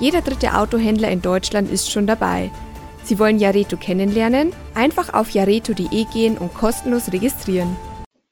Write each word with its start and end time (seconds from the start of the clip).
Jeder 0.00 0.22
dritte 0.22 0.54
Autohändler 0.54 1.08
in 1.10 1.22
Deutschland 1.22 1.70
ist 1.70 1.90
schon 1.90 2.08
dabei. 2.08 2.50
Sie 3.04 3.18
wollen 3.20 3.38
Jareto 3.38 3.76
kennenlernen? 3.76 4.52
Einfach 4.74 5.14
auf 5.14 5.30
jareto.de 5.30 6.04
gehen 6.12 6.36
und 6.36 6.52
kostenlos 6.52 7.12
registrieren. 7.12 7.76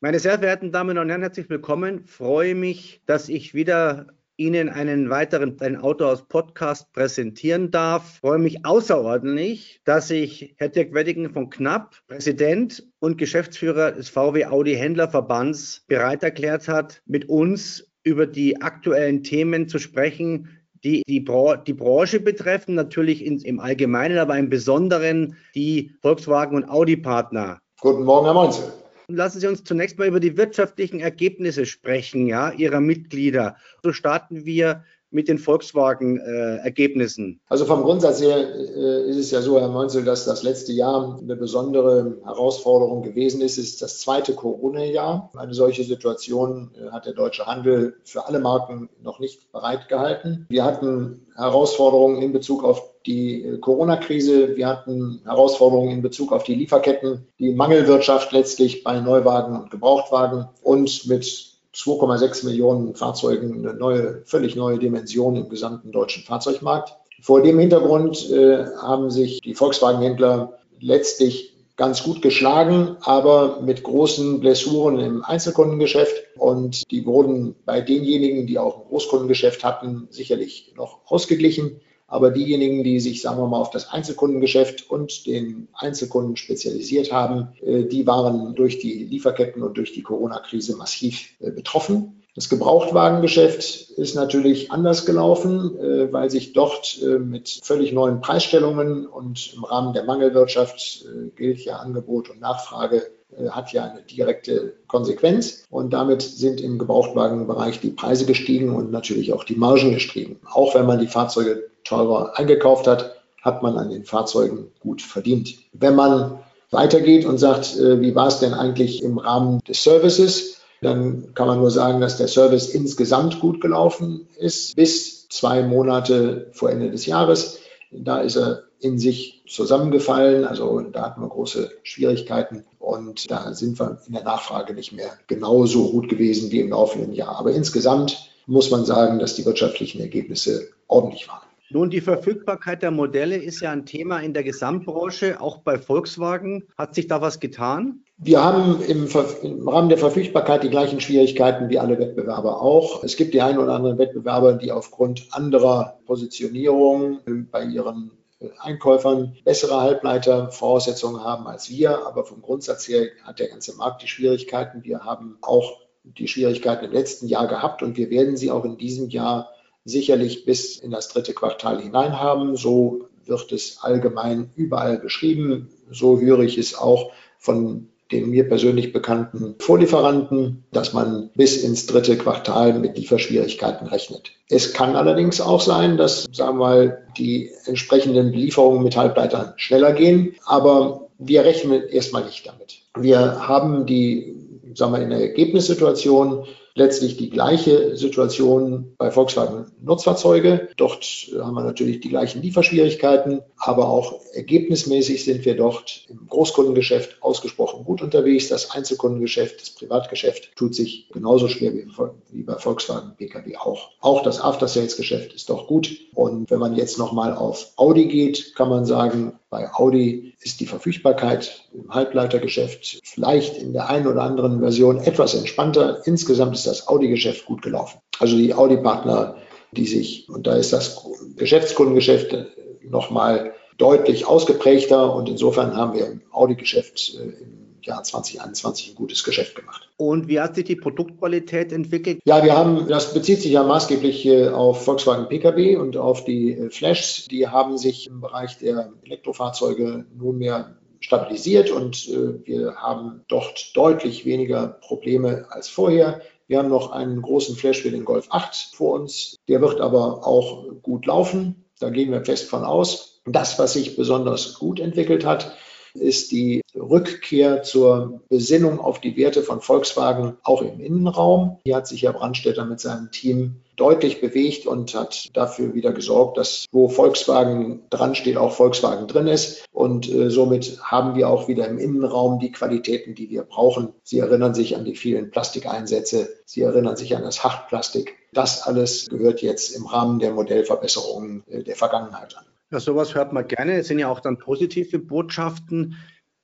Meine 0.00 0.18
sehr 0.18 0.40
verehrten 0.40 0.72
Damen 0.72 0.98
und 0.98 1.08
Herren, 1.08 1.22
herzlich 1.22 1.48
willkommen. 1.48 2.04
Freue 2.04 2.56
mich, 2.56 3.02
dass 3.06 3.28
ich 3.28 3.54
wieder 3.54 4.08
Ihnen 4.36 4.70
einen 4.70 5.08
weiteren 5.08 5.60
ein 5.60 5.76
Autohaus 5.76 6.26
Podcast 6.26 6.92
präsentieren 6.92 7.70
darf. 7.70 8.18
Freue 8.18 8.38
mich 8.38 8.64
außerordentlich, 8.64 9.82
dass 9.84 10.10
ich 10.10 10.56
Herr 10.58 10.68
Dirk 10.68 10.92
Weddingen 10.94 11.32
von 11.32 11.48
Knapp, 11.48 11.94
Präsident 12.08 12.84
und 12.98 13.18
Geschäftsführer 13.18 13.92
des 13.92 14.08
VW 14.08 14.46
Audi 14.46 14.74
Händlerverbands, 14.74 15.84
bereit 15.86 16.24
erklärt 16.24 16.66
hat, 16.66 17.02
mit 17.06 17.28
uns 17.28 17.88
über 18.02 18.26
die 18.26 18.60
aktuellen 18.60 19.22
Themen 19.22 19.68
zu 19.68 19.78
sprechen, 19.78 20.48
die 20.84 21.02
die, 21.06 21.20
Bra 21.20 21.56
die 21.56 21.74
Branche 21.74 22.20
betreffen, 22.20 22.74
natürlich 22.74 23.24
in, 23.24 23.40
im 23.40 23.60
Allgemeinen, 23.60 24.18
aber 24.18 24.38
im 24.38 24.48
Besonderen 24.48 25.36
die 25.54 25.94
Volkswagen- 26.00 26.56
und 26.56 26.68
Audi-Partner. 26.68 27.60
Guten 27.80 28.04
Morgen, 28.04 28.26
Herr 28.26 28.34
Mainzel. 28.34 28.72
Lassen 29.08 29.40
Sie 29.40 29.46
uns 29.46 29.64
zunächst 29.64 29.98
mal 29.98 30.08
über 30.08 30.20
die 30.20 30.36
wirtschaftlichen 30.36 31.00
Ergebnisse 31.00 31.66
sprechen, 31.66 32.26
ja, 32.26 32.52
Ihrer 32.52 32.80
Mitglieder. 32.80 33.56
So 33.82 33.92
starten 33.92 34.44
wir 34.44 34.84
mit 35.12 35.28
den 35.28 35.38
Volkswagen-Ergebnissen? 35.38 37.40
Also 37.48 37.64
vom 37.64 37.82
Grundsatz 37.82 38.20
her 38.20 38.36
äh, 38.36 39.10
ist 39.10 39.16
es 39.16 39.30
ja 39.30 39.42
so, 39.42 39.60
Herr 39.60 39.68
Meunzel, 39.68 40.04
dass 40.04 40.24
das 40.24 40.42
letzte 40.42 40.72
Jahr 40.72 41.18
eine 41.20 41.36
besondere 41.36 42.18
Herausforderung 42.24 43.02
gewesen 43.02 43.40
ist. 43.40 43.58
Es 43.58 43.64
ist 43.64 43.82
das 43.82 44.00
zweite 44.00 44.34
Corona-Jahr. 44.34 45.30
Eine 45.36 45.54
solche 45.54 45.84
Situation 45.84 46.70
äh, 46.74 46.90
hat 46.90 47.06
der 47.06 47.12
deutsche 47.12 47.46
Handel 47.46 47.96
für 48.04 48.26
alle 48.26 48.40
Marken 48.40 48.88
noch 49.02 49.20
nicht 49.20 49.52
bereitgehalten. 49.52 50.46
Wir 50.48 50.64
hatten 50.64 51.26
Herausforderungen 51.36 52.22
in 52.22 52.32
Bezug 52.32 52.64
auf 52.64 52.92
die 53.06 53.44
äh, 53.44 53.58
Corona-Krise. 53.58 54.56
Wir 54.56 54.68
hatten 54.68 55.20
Herausforderungen 55.24 55.90
in 55.90 56.02
Bezug 56.02 56.32
auf 56.32 56.44
die 56.44 56.54
Lieferketten, 56.54 57.26
die 57.38 57.52
Mangelwirtschaft 57.52 58.32
letztlich 58.32 58.84
bei 58.84 59.00
Neuwagen 59.00 59.56
und 59.56 59.70
Gebrauchtwagen 59.70 60.48
und 60.62 61.06
mit 61.06 61.51
2,6 61.74 62.44
Millionen 62.44 62.94
Fahrzeugen 62.94 63.54
eine 63.54 63.74
neue, 63.74 64.22
völlig 64.24 64.56
neue 64.56 64.78
Dimension 64.78 65.36
im 65.36 65.48
gesamten 65.48 65.92
deutschen 65.92 66.22
Fahrzeugmarkt. 66.22 66.96
Vor 67.20 67.42
dem 67.42 67.58
Hintergrund 67.58 68.30
äh, 68.30 68.64
haben 68.76 69.10
sich 69.10 69.40
die 69.40 69.54
Volkswagen-Händler 69.54 70.58
letztlich 70.80 71.52
ganz 71.76 72.02
gut 72.02 72.20
geschlagen, 72.20 72.96
aber 73.00 73.60
mit 73.62 73.82
großen 73.82 74.40
Blessuren 74.40 74.98
im 74.98 75.24
Einzelkundengeschäft. 75.24 76.14
Und 76.36 76.90
die 76.90 77.06
wurden 77.06 77.54
bei 77.64 77.80
denjenigen, 77.80 78.46
die 78.46 78.58
auch 78.58 78.78
ein 78.78 78.88
Großkundengeschäft 78.88 79.64
hatten, 79.64 80.08
sicherlich 80.10 80.74
noch 80.76 81.00
ausgeglichen. 81.06 81.80
Aber 82.12 82.30
diejenigen, 82.30 82.84
die 82.84 83.00
sich, 83.00 83.22
sagen 83.22 83.40
wir 83.40 83.46
mal, 83.46 83.58
auf 83.58 83.70
das 83.70 83.88
Einzelkundengeschäft 83.88 84.90
und 84.90 85.26
den 85.26 85.68
Einzelkunden 85.72 86.36
spezialisiert 86.36 87.10
haben, 87.10 87.48
äh, 87.62 87.84
die 87.84 88.06
waren 88.06 88.54
durch 88.54 88.78
die 88.78 89.04
Lieferketten 89.04 89.62
und 89.62 89.78
durch 89.78 89.94
die 89.94 90.02
Corona-Krise 90.02 90.76
massiv 90.76 91.30
äh, 91.40 91.50
betroffen. 91.50 92.22
Das 92.34 92.50
Gebrauchtwagengeschäft 92.50 93.92
ist 93.92 94.14
natürlich 94.14 94.70
anders 94.70 95.06
gelaufen, 95.06 95.78
äh, 95.78 96.12
weil 96.12 96.28
sich 96.28 96.52
dort 96.52 97.00
mit 97.02 97.60
völlig 97.62 97.92
neuen 97.94 98.20
Preisstellungen 98.20 99.06
und 99.06 99.54
im 99.54 99.64
Rahmen 99.64 99.94
der 99.94 100.04
Mangelwirtschaft 100.04 101.06
gilt 101.34 101.64
ja 101.64 101.76
Angebot 101.76 102.28
und 102.28 102.40
Nachfrage 102.40 103.06
hat 103.50 103.72
ja 103.72 103.84
eine 103.84 104.02
direkte 104.02 104.74
Konsequenz 104.86 105.64
und 105.70 105.92
damit 105.92 106.22
sind 106.22 106.60
im 106.60 106.78
Gebrauchtwagenbereich 106.78 107.80
die 107.80 107.90
Preise 107.90 108.26
gestiegen 108.26 108.74
und 108.74 108.90
natürlich 108.90 109.32
auch 109.32 109.44
die 109.44 109.56
Margen 109.56 109.92
gestiegen. 109.92 110.40
Auch 110.50 110.74
wenn 110.74 110.86
man 110.86 110.98
die 110.98 111.06
Fahrzeuge 111.06 111.70
teurer 111.84 112.38
eingekauft 112.38 112.86
hat, 112.86 113.16
hat 113.42 113.62
man 113.62 113.76
an 113.76 113.90
den 113.90 114.04
Fahrzeugen 114.04 114.68
gut 114.80 115.02
verdient. 115.02 115.54
Wenn 115.72 115.94
man 115.94 116.38
weitergeht 116.70 117.26
und 117.26 117.38
sagt, 117.38 117.76
äh, 117.76 118.00
wie 118.00 118.14
war 118.14 118.28
es 118.28 118.38
denn 118.38 118.54
eigentlich 118.54 119.02
im 119.02 119.18
Rahmen 119.18 119.60
des 119.68 119.82
Services, 119.82 120.60
dann 120.80 121.34
kann 121.34 121.46
man 121.46 121.58
nur 121.58 121.70
sagen, 121.70 122.00
dass 122.00 122.16
der 122.16 122.28
Service 122.28 122.68
insgesamt 122.68 123.40
gut 123.40 123.60
gelaufen 123.60 124.26
ist, 124.38 124.74
bis 124.74 125.28
zwei 125.28 125.62
Monate 125.62 126.48
vor 126.52 126.70
Ende 126.70 126.90
des 126.90 127.06
Jahres. 127.06 127.58
Da 127.92 128.20
ist 128.20 128.36
er 128.36 128.64
in 128.80 128.98
sich 128.98 129.42
zusammengefallen. 129.46 130.44
Also 130.44 130.80
da 130.80 131.02
hatten 131.02 131.20
wir 131.20 131.28
große 131.28 131.70
Schwierigkeiten 131.84 132.64
und 132.82 133.30
da 133.30 133.54
sind 133.54 133.78
wir 133.78 133.98
in 134.06 134.14
der 134.14 134.24
Nachfrage 134.24 134.74
nicht 134.74 134.92
mehr 134.92 135.12
genauso 135.28 135.90
gut 135.90 136.08
gewesen 136.08 136.50
wie 136.50 136.60
im 136.60 136.70
laufenden 136.70 137.12
Jahr. 137.12 137.38
Aber 137.38 137.52
insgesamt 137.52 138.28
muss 138.46 138.70
man 138.70 138.84
sagen, 138.84 139.20
dass 139.20 139.36
die 139.36 139.46
wirtschaftlichen 139.46 140.00
Ergebnisse 140.00 140.68
ordentlich 140.88 141.28
waren. 141.28 141.46
Nun, 141.70 141.88
die 141.88 142.02
Verfügbarkeit 142.02 142.82
der 142.82 142.90
Modelle 142.90 143.36
ist 143.36 143.60
ja 143.60 143.70
ein 143.70 143.86
Thema 143.86 144.18
in 144.18 144.34
der 144.34 144.42
Gesamtbranche, 144.42 145.40
auch 145.40 145.58
bei 145.58 145.78
Volkswagen. 145.78 146.64
Hat 146.76 146.94
sich 146.94 147.06
da 147.06 147.22
was 147.22 147.40
getan? 147.40 148.02
Wir 148.18 148.44
haben 148.44 148.82
im, 148.82 149.08
im, 149.42 149.68
Rahmen 149.68 149.88
der 149.88 149.96
Verfügbarkeit 149.96 150.64
die 150.64 150.68
gleichen 150.68 151.00
Schwierigkeiten 151.00 151.70
wie 151.70 151.78
alle 151.78 151.98
Wettbewerber 151.98 152.60
auch. 152.60 153.02
Es 153.04 153.16
gibt 153.16 153.32
die 153.32 153.40
einen 153.40 153.58
oder 153.58 153.72
anderen 153.72 153.96
Wettbewerber, 153.96 154.54
die 154.54 154.70
aufgrund 154.70 155.28
anderer 155.30 155.98
Positionierung 156.04 157.20
bei 157.50 157.64
ihren 157.64 158.10
Einkäufern 158.58 159.36
bessere 159.44 159.80
Halbleitervoraussetzungen 159.80 161.22
haben 161.22 161.46
als 161.46 161.70
wir. 161.70 162.06
Aber 162.06 162.24
vom 162.24 162.42
Grundsatz 162.42 162.88
her 162.88 163.08
hat 163.24 163.38
der 163.38 163.48
ganze 163.48 163.76
Markt 163.76 164.02
die 164.02 164.08
Schwierigkeiten. 164.08 164.84
Wir 164.84 165.04
haben 165.04 165.38
auch 165.40 165.78
die 166.04 166.28
Schwierigkeiten 166.28 166.84
im 166.84 166.92
letzten 166.92 167.28
Jahr 167.28 167.46
gehabt 167.46 167.82
und 167.82 167.96
wir 167.96 168.10
werden 168.10 168.36
sie 168.36 168.50
auch 168.50 168.64
in 168.64 168.76
diesem 168.76 169.08
Jahr 169.08 169.50
sicherlich 169.84 170.44
bis 170.44 170.76
in 170.76 170.90
das 170.90 171.08
dritte 171.08 171.34
Quartal 171.34 171.80
hinein 171.80 172.18
haben. 172.18 172.56
So 172.56 173.08
wird 173.24 173.52
es 173.52 173.78
allgemein 173.82 174.50
überall 174.56 174.98
beschrieben. 174.98 175.70
So 175.90 176.20
höre 176.20 176.40
ich 176.40 176.58
es 176.58 176.74
auch 176.74 177.12
von 177.38 177.91
den 178.12 178.30
mir 178.30 178.48
persönlich 178.48 178.92
bekannten 178.92 179.54
Vorlieferanten, 179.58 180.64
dass 180.72 180.92
man 180.92 181.30
bis 181.34 181.62
ins 181.62 181.86
dritte 181.86 182.16
Quartal 182.16 182.78
mit 182.78 182.96
Lieferschwierigkeiten 182.96 183.86
rechnet. 183.86 184.32
Es 184.48 184.72
kann 184.72 184.96
allerdings 184.96 185.40
auch 185.40 185.60
sein, 185.60 185.96
dass, 185.96 186.28
sagen 186.32 186.58
wir 186.58 186.64
mal, 186.64 187.06
die 187.16 187.50
entsprechenden 187.66 188.32
Lieferungen 188.32 188.82
mit 188.82 188.96
Halbleitern 188.96 189.54
schneller 189.56 189.92
gehen, 189.92 190.34
aber 190.44 191.08
wir 191.18 191.44
rechnen 191.44 191.82
erstmal 191.88 192.24
nicht 192.24 192.46
damit. 192.46 192.78
Wir 192.98 193.48
haben 193.48 193.86
die, 193.86 194.34
sagen 194.74 194.92
wir, 194.92 195.00
in 195.00 195.10
der 195.10 195.20
Ergebnissituation 195.20 196.46
letztlich 196.74 197.16
die 197.16 197.30
gleiche 197.30 197.96
Situation 197.96 198.94
bei 198.98 199.10
Volkswagen 199.10 199.72
Nutzfahrzeuge. 199.80 200.68
Dort 200.76 201.04
haben 201.38 201.54
wir 201.54 201.62
natürlich 201.62 202.00
die 202.00 202.08
gleichen 202.08 202.42
Lieferschwierigkeiten, 202.42 203.42
aber 203.56 203.88
auch 203.88 204.20
ergebnismäßig 204.32 205.24
sind 205.24 205.44
wir 205.44 205.56
dort 205.56 206.06
im 206.08 206.26
Großkundengeschäft 206.28 207.22
ausgesprochen 207.22 207.84
gut 207.84 208.02
unterwegs. 208.02 208.48
Das 208.48 208.70
Einzelkundengeschäft, 208.70 209.60
das 209.60 209.70
Privatgeschäft 209.70 210.56
tut 210.56 210.74
sich 210.74 211.08
genauso 211.12 211.48
schwer 211.48 211.72
wie 211.74 212.42
bei 212.42 212.54
Volkswagen 212.54 213.16
Pkw 213.16 213.56
auch. 213.56 213.90
Auch 214.00 214.22
das 214.22 214.40
After-Sales-Geschäft 214.40 215.32
ist 215.34 215.50
doch 215.50 215.66
gut. 215.66 215.90
Und 216.14 216.50
wenn 216.50 216.58
man 216.58 216.76
jetzt 216.76 216.98
nochmal 216.98 217.34
auf 217.34 217.72
Audi 217.76 218.06
geht, 218.06 218.54
kann 218.54 218.68
man 218.68 218.84
sagen, 218.84 219.38
bei 219.52 219.70
Audi 219.70 220.32
ist 220.40 220.60
die 220.60 220.66
Verfügbarkeit 220.66 221.68
im 221.74 221.90
Halbleitergeschäft 221.90 223.00
vielleicht 223.04 223.58
in 223.58 223.74
der 223.74 223.90
einen 223.90 224.06
oder 224.06 224.22
anderen 224.22 224.60
Version 224.60 224.98
etwas 224.98 225.34
entspannter. 225.34 226.00
Insgesamt 226.06 226.54
ist 226.54 226.66
das 226.66 226.88
Audi-Geschäft 226.88 227.44
gut 227.44 227.60
gelaufen. 227.60 228.00
Also 228.18 228.34
die 228.38 228.54
Audi-Partner, 228.54 229.36
die 229.72 229.86
sich, 229.86 230.26
und 230.30 230.46
da 230.46 230.56
ist 230.56 230.72
das 230.72 231.06
Geschäftskundengeschäft 231.36 232.34
nochmal 232.82 233.52
deutlich 233.76 234.26
ausgeprägter 234.26 235.14
und 235.14 235.28
insofern 235.28 235.76
haben 235.76 235.98
wir 235.98 236.06
im 236.06 236.22
Audi-Geschäft 236.30 237.14
äh, 237.14 237.42
im 237.42 237.61
Jahr 237.86 238.02
2021 238.02 238.90
ein 238.90 238.94
gutes 238.94 239.24
Geschäft 239.24 239.54
gemacht. 239.54 239.88
Und 239.96 240.28
wie 240.28 240.40
hat 240.40 240.54
sich 240.54 240.64
die 240.64 240.76
Produktqualität 240.76 241.72
entwickelt? 241.72 242.20
Ja, 242.24 242.42
wir 242.44 242.56
haben, 242.56 242.88
das 242.88 243.14
bezieht 243.14 243.40
sich 243.40 243.52
ja 243.52 243.62
maßgeblich 243.62 244.48
auf 244.50 244.84
Volkswagen 244.84 245.28
Pkw 245.28 245.76
und 245.76 245.96
auf 245.96 246.24
die 246.24 246.52
äh, 246.52 246.70
Flashs. 246.70 247.26
Die 247.28 247.48
haben 247.48 247.78
sich 247.78 248.06
im 248.06 248.20
Bereich 248.20 248.58
der 248.58 248.92
Elektrofahrzeuge 249.04 250.06
nunmehr 250.16 250.76
stabilisiert 251.00 251.70
und 251.70 252.08
äh, 252.08 252.46
wir 252.46 252.76
haben 252.76 253.24
dort 253.28 253.76
deutlich 253.76 254.24
weniger 254.24 254.66
Probleme 254.68 255.46
als 255.50 255.68
vorher. 255.68 256.20
Wir 256.46 256.58
haben 256.58 256.68
noch 256.68 256.92
einen 256.92 257.22
großen 257.22 257.56
Flash 257.56 257.82
für 257.82 257.90
den 257.90 258.04
Golf 258.04 258.26
8 258.30 258.74
vor 258.74 258.94
uns. 259.00 259.36
Der 259.48 259.60
wird 259.60 259.80
aber 259.80 260.26
auch 260.26 260.66
gut 260.82 261.06
laufen. 261.06 261.64
Da 261.80 261.90
gehen 261.90 262.12
wir 262.12 262.24
fest 262.24 262.48
von 262.48 262.64
aus. 262.64 263.20
Das, 263.24 263.58
was 263.58 263.72
sich 263.72 263.96
besonders 263.96 264.58
gut 264.58 264.80
entwickelt 264.80 265.24
hat, 265.24 265.56
ist 265.94 266.32
die 266.32 266.62
Rückkehr 266.74 267.62
zur 267.62 268.20
Besinnung 268.28 268.80
auf 268.80 269.00
die 269.00 269.16
Werte 269.16 269.42
von 269.42 269.60
Volkswagen 269.60 270.36
auch 270.42 270.62
im 270.62 270.80
Innenraum. 270.80 271.58
Hier 271.64 271.76
hat 271.76 271.86
sich 271.86 272.02
Herr 272.02 272.12
Brandstätter 272.12 272.64
mit 272.64 272.80
seinem 272.80 273.10
Team 273.10 273.62
deutlich 273.76 274.20
bewegt 274.20 274.66
und 274.66 274.94
hat 274.94 275.30
dafür 275.34 275.74
wieder 275.74 275.92
gesorgt, 275.92 276.38
dass 276.38 276.66
wo 276.72 276.88
Volkswagen 276.88 277.82
dran 277.90 278.14
steht, 278.14 278.36
auch 278.36 278.52
Volkswagen 278.52 279.06
drin 279.06 279.26
ist. 279.26 279.64
Und 279.72 280.08
äh, 280.10 280.30
somit 280.30 280.78
haben 280.82 281.14
wir 281.14 281.28
auch 281.28 281.48
wieder 281.48 281.66
im 281.68 281.78
Innenraum 281.78 282.38
die 282.38 282.52
Qualitäten, 282.52 283.14
die 283.14 283.30
wir 283.30 283.42
brauchen. 283.42 283.88
Sie 284.02 284.18
erinnern 284.18 284.54
sich 284.54 284.76
an 284.76 284.84
die 284.84 284.94
vielen 284.94 285.30
Plastikeinsätze. 285.30 286.28
Sie 286.44 286.62
erinnern 286.62 286.96
sich 286.96 287.16
an 287.16 287.22
das 287.22 287.42
Hartplastik. 287.42 288.16
Das 288.32 288.62
alles 288.62 289.08
gehört 289.08 289.42
jetzt 289.42 289.74
im 289.74 289.86
Rahmen 289.86 290.18
der 290.18 290.32
Modellverbesserungen 290.32 291.42
äh, 291.48 291.62
der 291.62 291.76
Vergangenheit 291.76 292.36
an. 292.36 292.44
Ja, 292.72 292.80
sowas 292.80 293.14
hört 293.14 293.34
man 293.34 293.46
gerne. 293.46 293.74
Es 293.76 293.88
sind 293.88 293.98
ja 293.98 294.08
auch 294.08 294.20
dann 294.20 294.38
positive 294.38 294.98
Botschaften. 294.98 295.96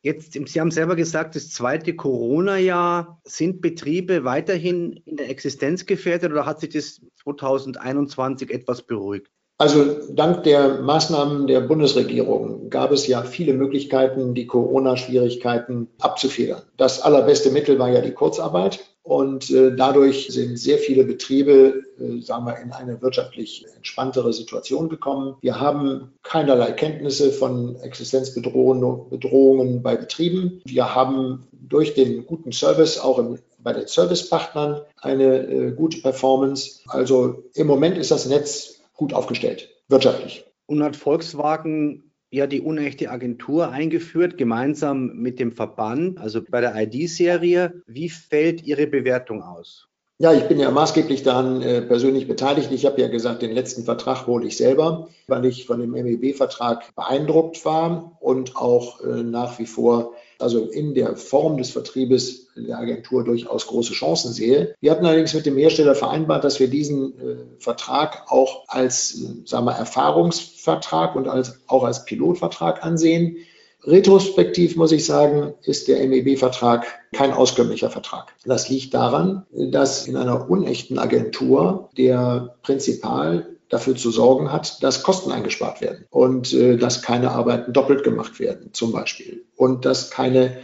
Jetzt, 0.03 0.35
Sie 0.35 0.61
haben 0.61 0.71
selber 0.71 0.95
gesagt, 0.95 1.35
das 1.35 1.49
zweite 1.49 1.97
Corona-Jahr. 1.97 3.21
Sind 3.25 3.63
Betriebe 3.63 4.25
weiterhin 4.25 4.93
in 4.93 5.17
der 5.17 5.31
Existenz 5.31 5.87
gefährdet 5.87 6.31
oder 6.31 6.45
hat 6.45 6.61
sich 6.61 6.69
das 6.69 7.01
2021 7.23 8.51
etwas 8.51 8.87
beruhigt? 8.87 9.33
Also 9.60 10.12
dank 10.12 10.44
der 10.44 10.82
Maßnahmen 10.82 11.49
der 11.49 11.60
Bundesregierung 11.60 12.70
gab 12.70 12.93
es 12.93 13.08
ja 13.08 13.25
viele 13.25 13.55
Möglichkeiten, 13.55 14.34
die 14.34 14.46
Corona-Schwierigkeiten 14.46 15.88
abzufedern. 15.99 16.62
Das 16.76 17.02
allerbeste 17.02 17.50
Mittel 17.50 17.81
war 17.81 17.90
ja 17.90 18.00
die 18.00 18.12
Kurzarbeit. 18.12 18.78
Und 19.08 19.50
äh, 19.50 19.75
dadurch 19.75 20.28
sind 20.28 20.58
sehr 20.58 20.76
viele 20.76 21.02
Betriebe, 21.02 21.82
äh, 21.99 22.20
sagen 22.20 22.44
wir, 22.44 22.58
in 22.58 22.72
eine 22.72 23.00
wirtschaftlich 23.00 23.64
entspanntere 23.75 24.34
Situation 24.34 24.90
gekommen. 24.90 25.37
Wir 25.40 25.58
haben 25.58 26.12
keinerlei 26.22 26.72
Kenntnisse 26.72 27.32
von 27.32 27.76
Existenzbedrohungen 27.76 29.82
bei 29.82 29.96
Betrieben. 29.96 30.60
Wir 30.66 30.94
haben 30.94 31.46
durch 31.52 31.94
den 31.94 32.26
guten 32.26 32.52
Service 32.52 32.99
auch 32.99 33.19
im, 33.19 33.38
bei 33.58 33.72
den 33.72 33.87
Servicepartnern 33.87 34.82
eine 35.00 35.38
äh, 35.38 35.72
gute 35.72 36.02
Performance. 36.02 36.81
Also 36.87 37.44
im 37.55 37.66
Moment 37.66 37.96
ist 37.96 38.10
das 38.10 38.26
Netz 38.26 38.78
gut 38.99 39.15
aufgestellt, 39.15 39.71
wirtschaftlich. 39.89 40.45
Und 40.67 40.83
hat 40.83 40.97
Volkswagen 40.97 42.12
ja 42.31 42.47
die 42.47 42.61
unechte 42.61 43.11
Agentur 43.11 43.71
eingeführt, 43.71 44.37
gemeinsam 44.37 45.15
mit 45.15 45.39
dem 45.41 45.53
Verband, 45.53 46.21
also 46.21 46.43
bei 46.43 46.61
der 46.61 46.75
ID-Serie. 46.77 47.83
Wie 47.87 48.11
fällt 48.11 48.62
Ihre 48.65 48.87
Bewertung 48.87 49.43
aus? 49.43 49.89
Ja, 50.21 50.33
ich 50.33 50.49
bin 50.49 50.59
ja 50.59 50.71
maßgeblich 50.73 51.23
daran 51.23 51.62
äh, 51.62 51.81
persönlich 51.81 52.27
beteiligt. 52.27 52.73
Ich 52.73 52.85
habe 52.87 53.00
ja 53.00 53.06
gesagt, 53.06 53.41
den 53.41 53.53
letzten 53.53 53.85
Vertrag 53.85 54.27
hole 54.27 54.49
ich 54.49 54.56
selber, 54.56 55.09
weil 55.29 55.44
ich 55.44 55.65
von 55.65 55.79
dem 55.79 55.93
MEB-Vertrag 55.93 56.93
beeindruckt 56.97 57.65
war 57.65 58.19
und 58.21 58.56
auch 58.56 59.01
äh, 59.01 59.23
nach 59.23 59.61
wie 59.61 59.67
vor, 59.67 60.15
also 60.38 60.67
in 60.67 60.94
der 60.94 61.17
Form 61.17 61.58
des 61.58 61.70
Vertriebes 61.70 62.49
der 62.56 62.79
Agentur 62.79 63.25
durchaus 63.25 63.67
große 63.67 63.93
Chancen 63.93 64.32
sehe. 64.32 64.75
Wir 64.81 64.90
hatten 64.90 65.06
allerdings 65.06 65.35
mit 65.35 65.46
dem 65.46 65.56
Hersteller 65.56 65.94
vereinbart, 65.94 66.44
dass 66.44 66.61
wir 66.61 66.69
diesen 66.69 67.19
äh, 67.19 67.37
Vertrag 67.58 68.25
auch 68.29 68.64
als, 68.69 69.20
äh, 69.20 69.46
sagen 69.46 69.67
wir, 69.67 69.73
Erfahrungsvertrag 69.73 71.17
und 71.17 71.29
als, 71.29 71.61
auch 71.67 71.85
als 71.85 72.05
Pilotvertrag 72.05 72.85
ansehen. 72.85 73.38
Retrospektiv 73.85 74.76
muss 74.76 74.93
ich 74.93 75.06
sagen, 75.06 75.55
ist 75.62 75.88
der 75.88 76.06
MEB-Vertrag 76.06 76.87
kein 77.12 77.32
auskömmlicher 77.32 77.91
Vertrag. 77.91 78.34
Das 78.44 78.69
liegt 78.69 78.93
daran, 78.93 79.46
dass 79.52 80.06
in 80.08 80.17
einer 80.17 80.50
unechten 80.50 80.99
Agentur 80.99 81.88
der 81.96 82.56
Prinzipal 82.62 83.57
dafür 83.69 83.97
zu 83.97 84.11
sorgen 84.11 84.53
hat, 84.53 84.82
dass 84.82 85.03
Kosten 85.03 85.31
eingespart 85.31 85.81
werden 85.81 86.06
und 86.11 86.53
äh, 86.53 86.76
dass 86.76 87.03
keine 87.03 87.31
Arbeiten 87.32 87.73
doppelt 87.73 88.05
gemacht 88.05 88.41
werden, 88.41 88.70
zum 88.73 88.93
Beispiel, 88.93 89.44
und 89.56 89.85
dass 89.85 90.11
keine 90.11 90.59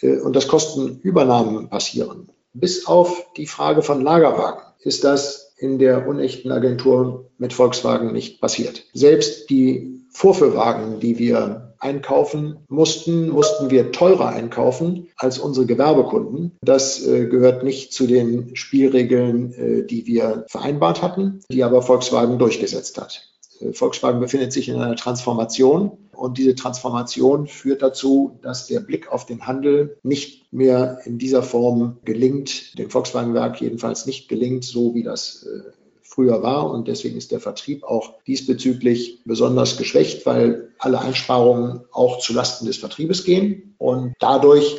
äh, 0.00 0.18
und 0.18 0.36
dass 0.36 0.48
Kostenübernahmen 0.48 1.68
passieren. 1.68 2.28
Bis 2.52 2.86
auf 2.86 3.32
die 3.36 3.46
Frage 3.46 3.82
von 3.82 4.02
Lagerwagen 4.02 4.62
ist 4.80 5.04
das 5.04 5.54
in 5.56 5.78
der 5.78 6.06
unechten 6.06 6.50
Agentur 6.50 7.30
mit 7.38 7.52
Volkswagen 7.52 8.12
nicht 8.12 8.40
passiert. 8.40 8.84
Selbst 8.92 9.48
die 9.48 10.04
Vorführwagen, 10.10 11.00
die 11.00 11.18
wir 11.18 11.71
einkaufen 11.82 12.58
mussten, 12.68 13.28
mussten 13.28 13.70
wir 13.70 13.92
teurer 13.92 14.28
einkaufen 14.28 15.08
als 15.16 15.38
unsere 15.38 15.66
Gewerbekunden. 15.66 16.52
Das 16.62 17.04
äh, 17.04 17.26
gehört 17.26 17.64
nicht 17.64 17.92
zu 17.92 18.06
den 18.06 18.54
Spielregeln, 18.54 19.52
äh, 19.52 19.86
die 19.86 20.06
wir 20.06 20.44
vereinbart 20.48 21.02
hatten, 21.02 21.40
die 21.50 21.64
aber 21.64 21.82
Volkswagen 21.82 22.38
durchgesetzt 22.38 23.00
hat. 23.00 23.28
Äh, 23.60 23.72
Volkswagen 23.72 24.20
befindet 24.20 24.52
sich 24.52 24.68
in 24.68 24.76
einer 24.76 24.96
Transformation 24.96 25.98
und 26.12 26.38
diese 26.38 26.54
Transformation 26.54 27.48
führt 27.48 27.82
dazu, 27.82 28.38
dass 28.42 28.66
der 28.66 28.80
Blick 28.80 29.10
auf 29.10 29.26
den 29.26 29.46
Handel 29.46 29.98
nicht 30.02 30.52
mehr 30.52 31.00
in 31.04 31.18
dieser 31.18 31.42
Form 31.42 31.98
gelingt, 32.04 32.78
dem 32.78 32.90
Volkswagenwerk 32.90 33.60
jedenfalls 33.60 34.06
nicht 34.06 34.28
gelingt, 34.28 34.64
so 34.64 34.94
wie 34.94 35.02
das 35.02 35.46
äh, 35.46 35.72
früher 36.12 36.42
war. 36.42 36.70
Und 36.70 36.88
deswegen 36.88 37.16
ist 37.16 37.32
der 37.32 37.40
Vertrieb 37.40 37.84
auch 37.84 38.14
diesbezüglich 38.26 39.20
besonders 39.24 39.76
geschwächt, 39.76 40.26
weil 40.26 40.72
alle 40.78 41.00
Einsparungen 41.00 41.80
auch 41.92 42.18
zulasten 42.18 42.66
des 42.66 42.76
Vertriebes 42.76 43.24
gehen. 43.24 43.74
Und 43.78 44.14
dadurch 44.18 44.76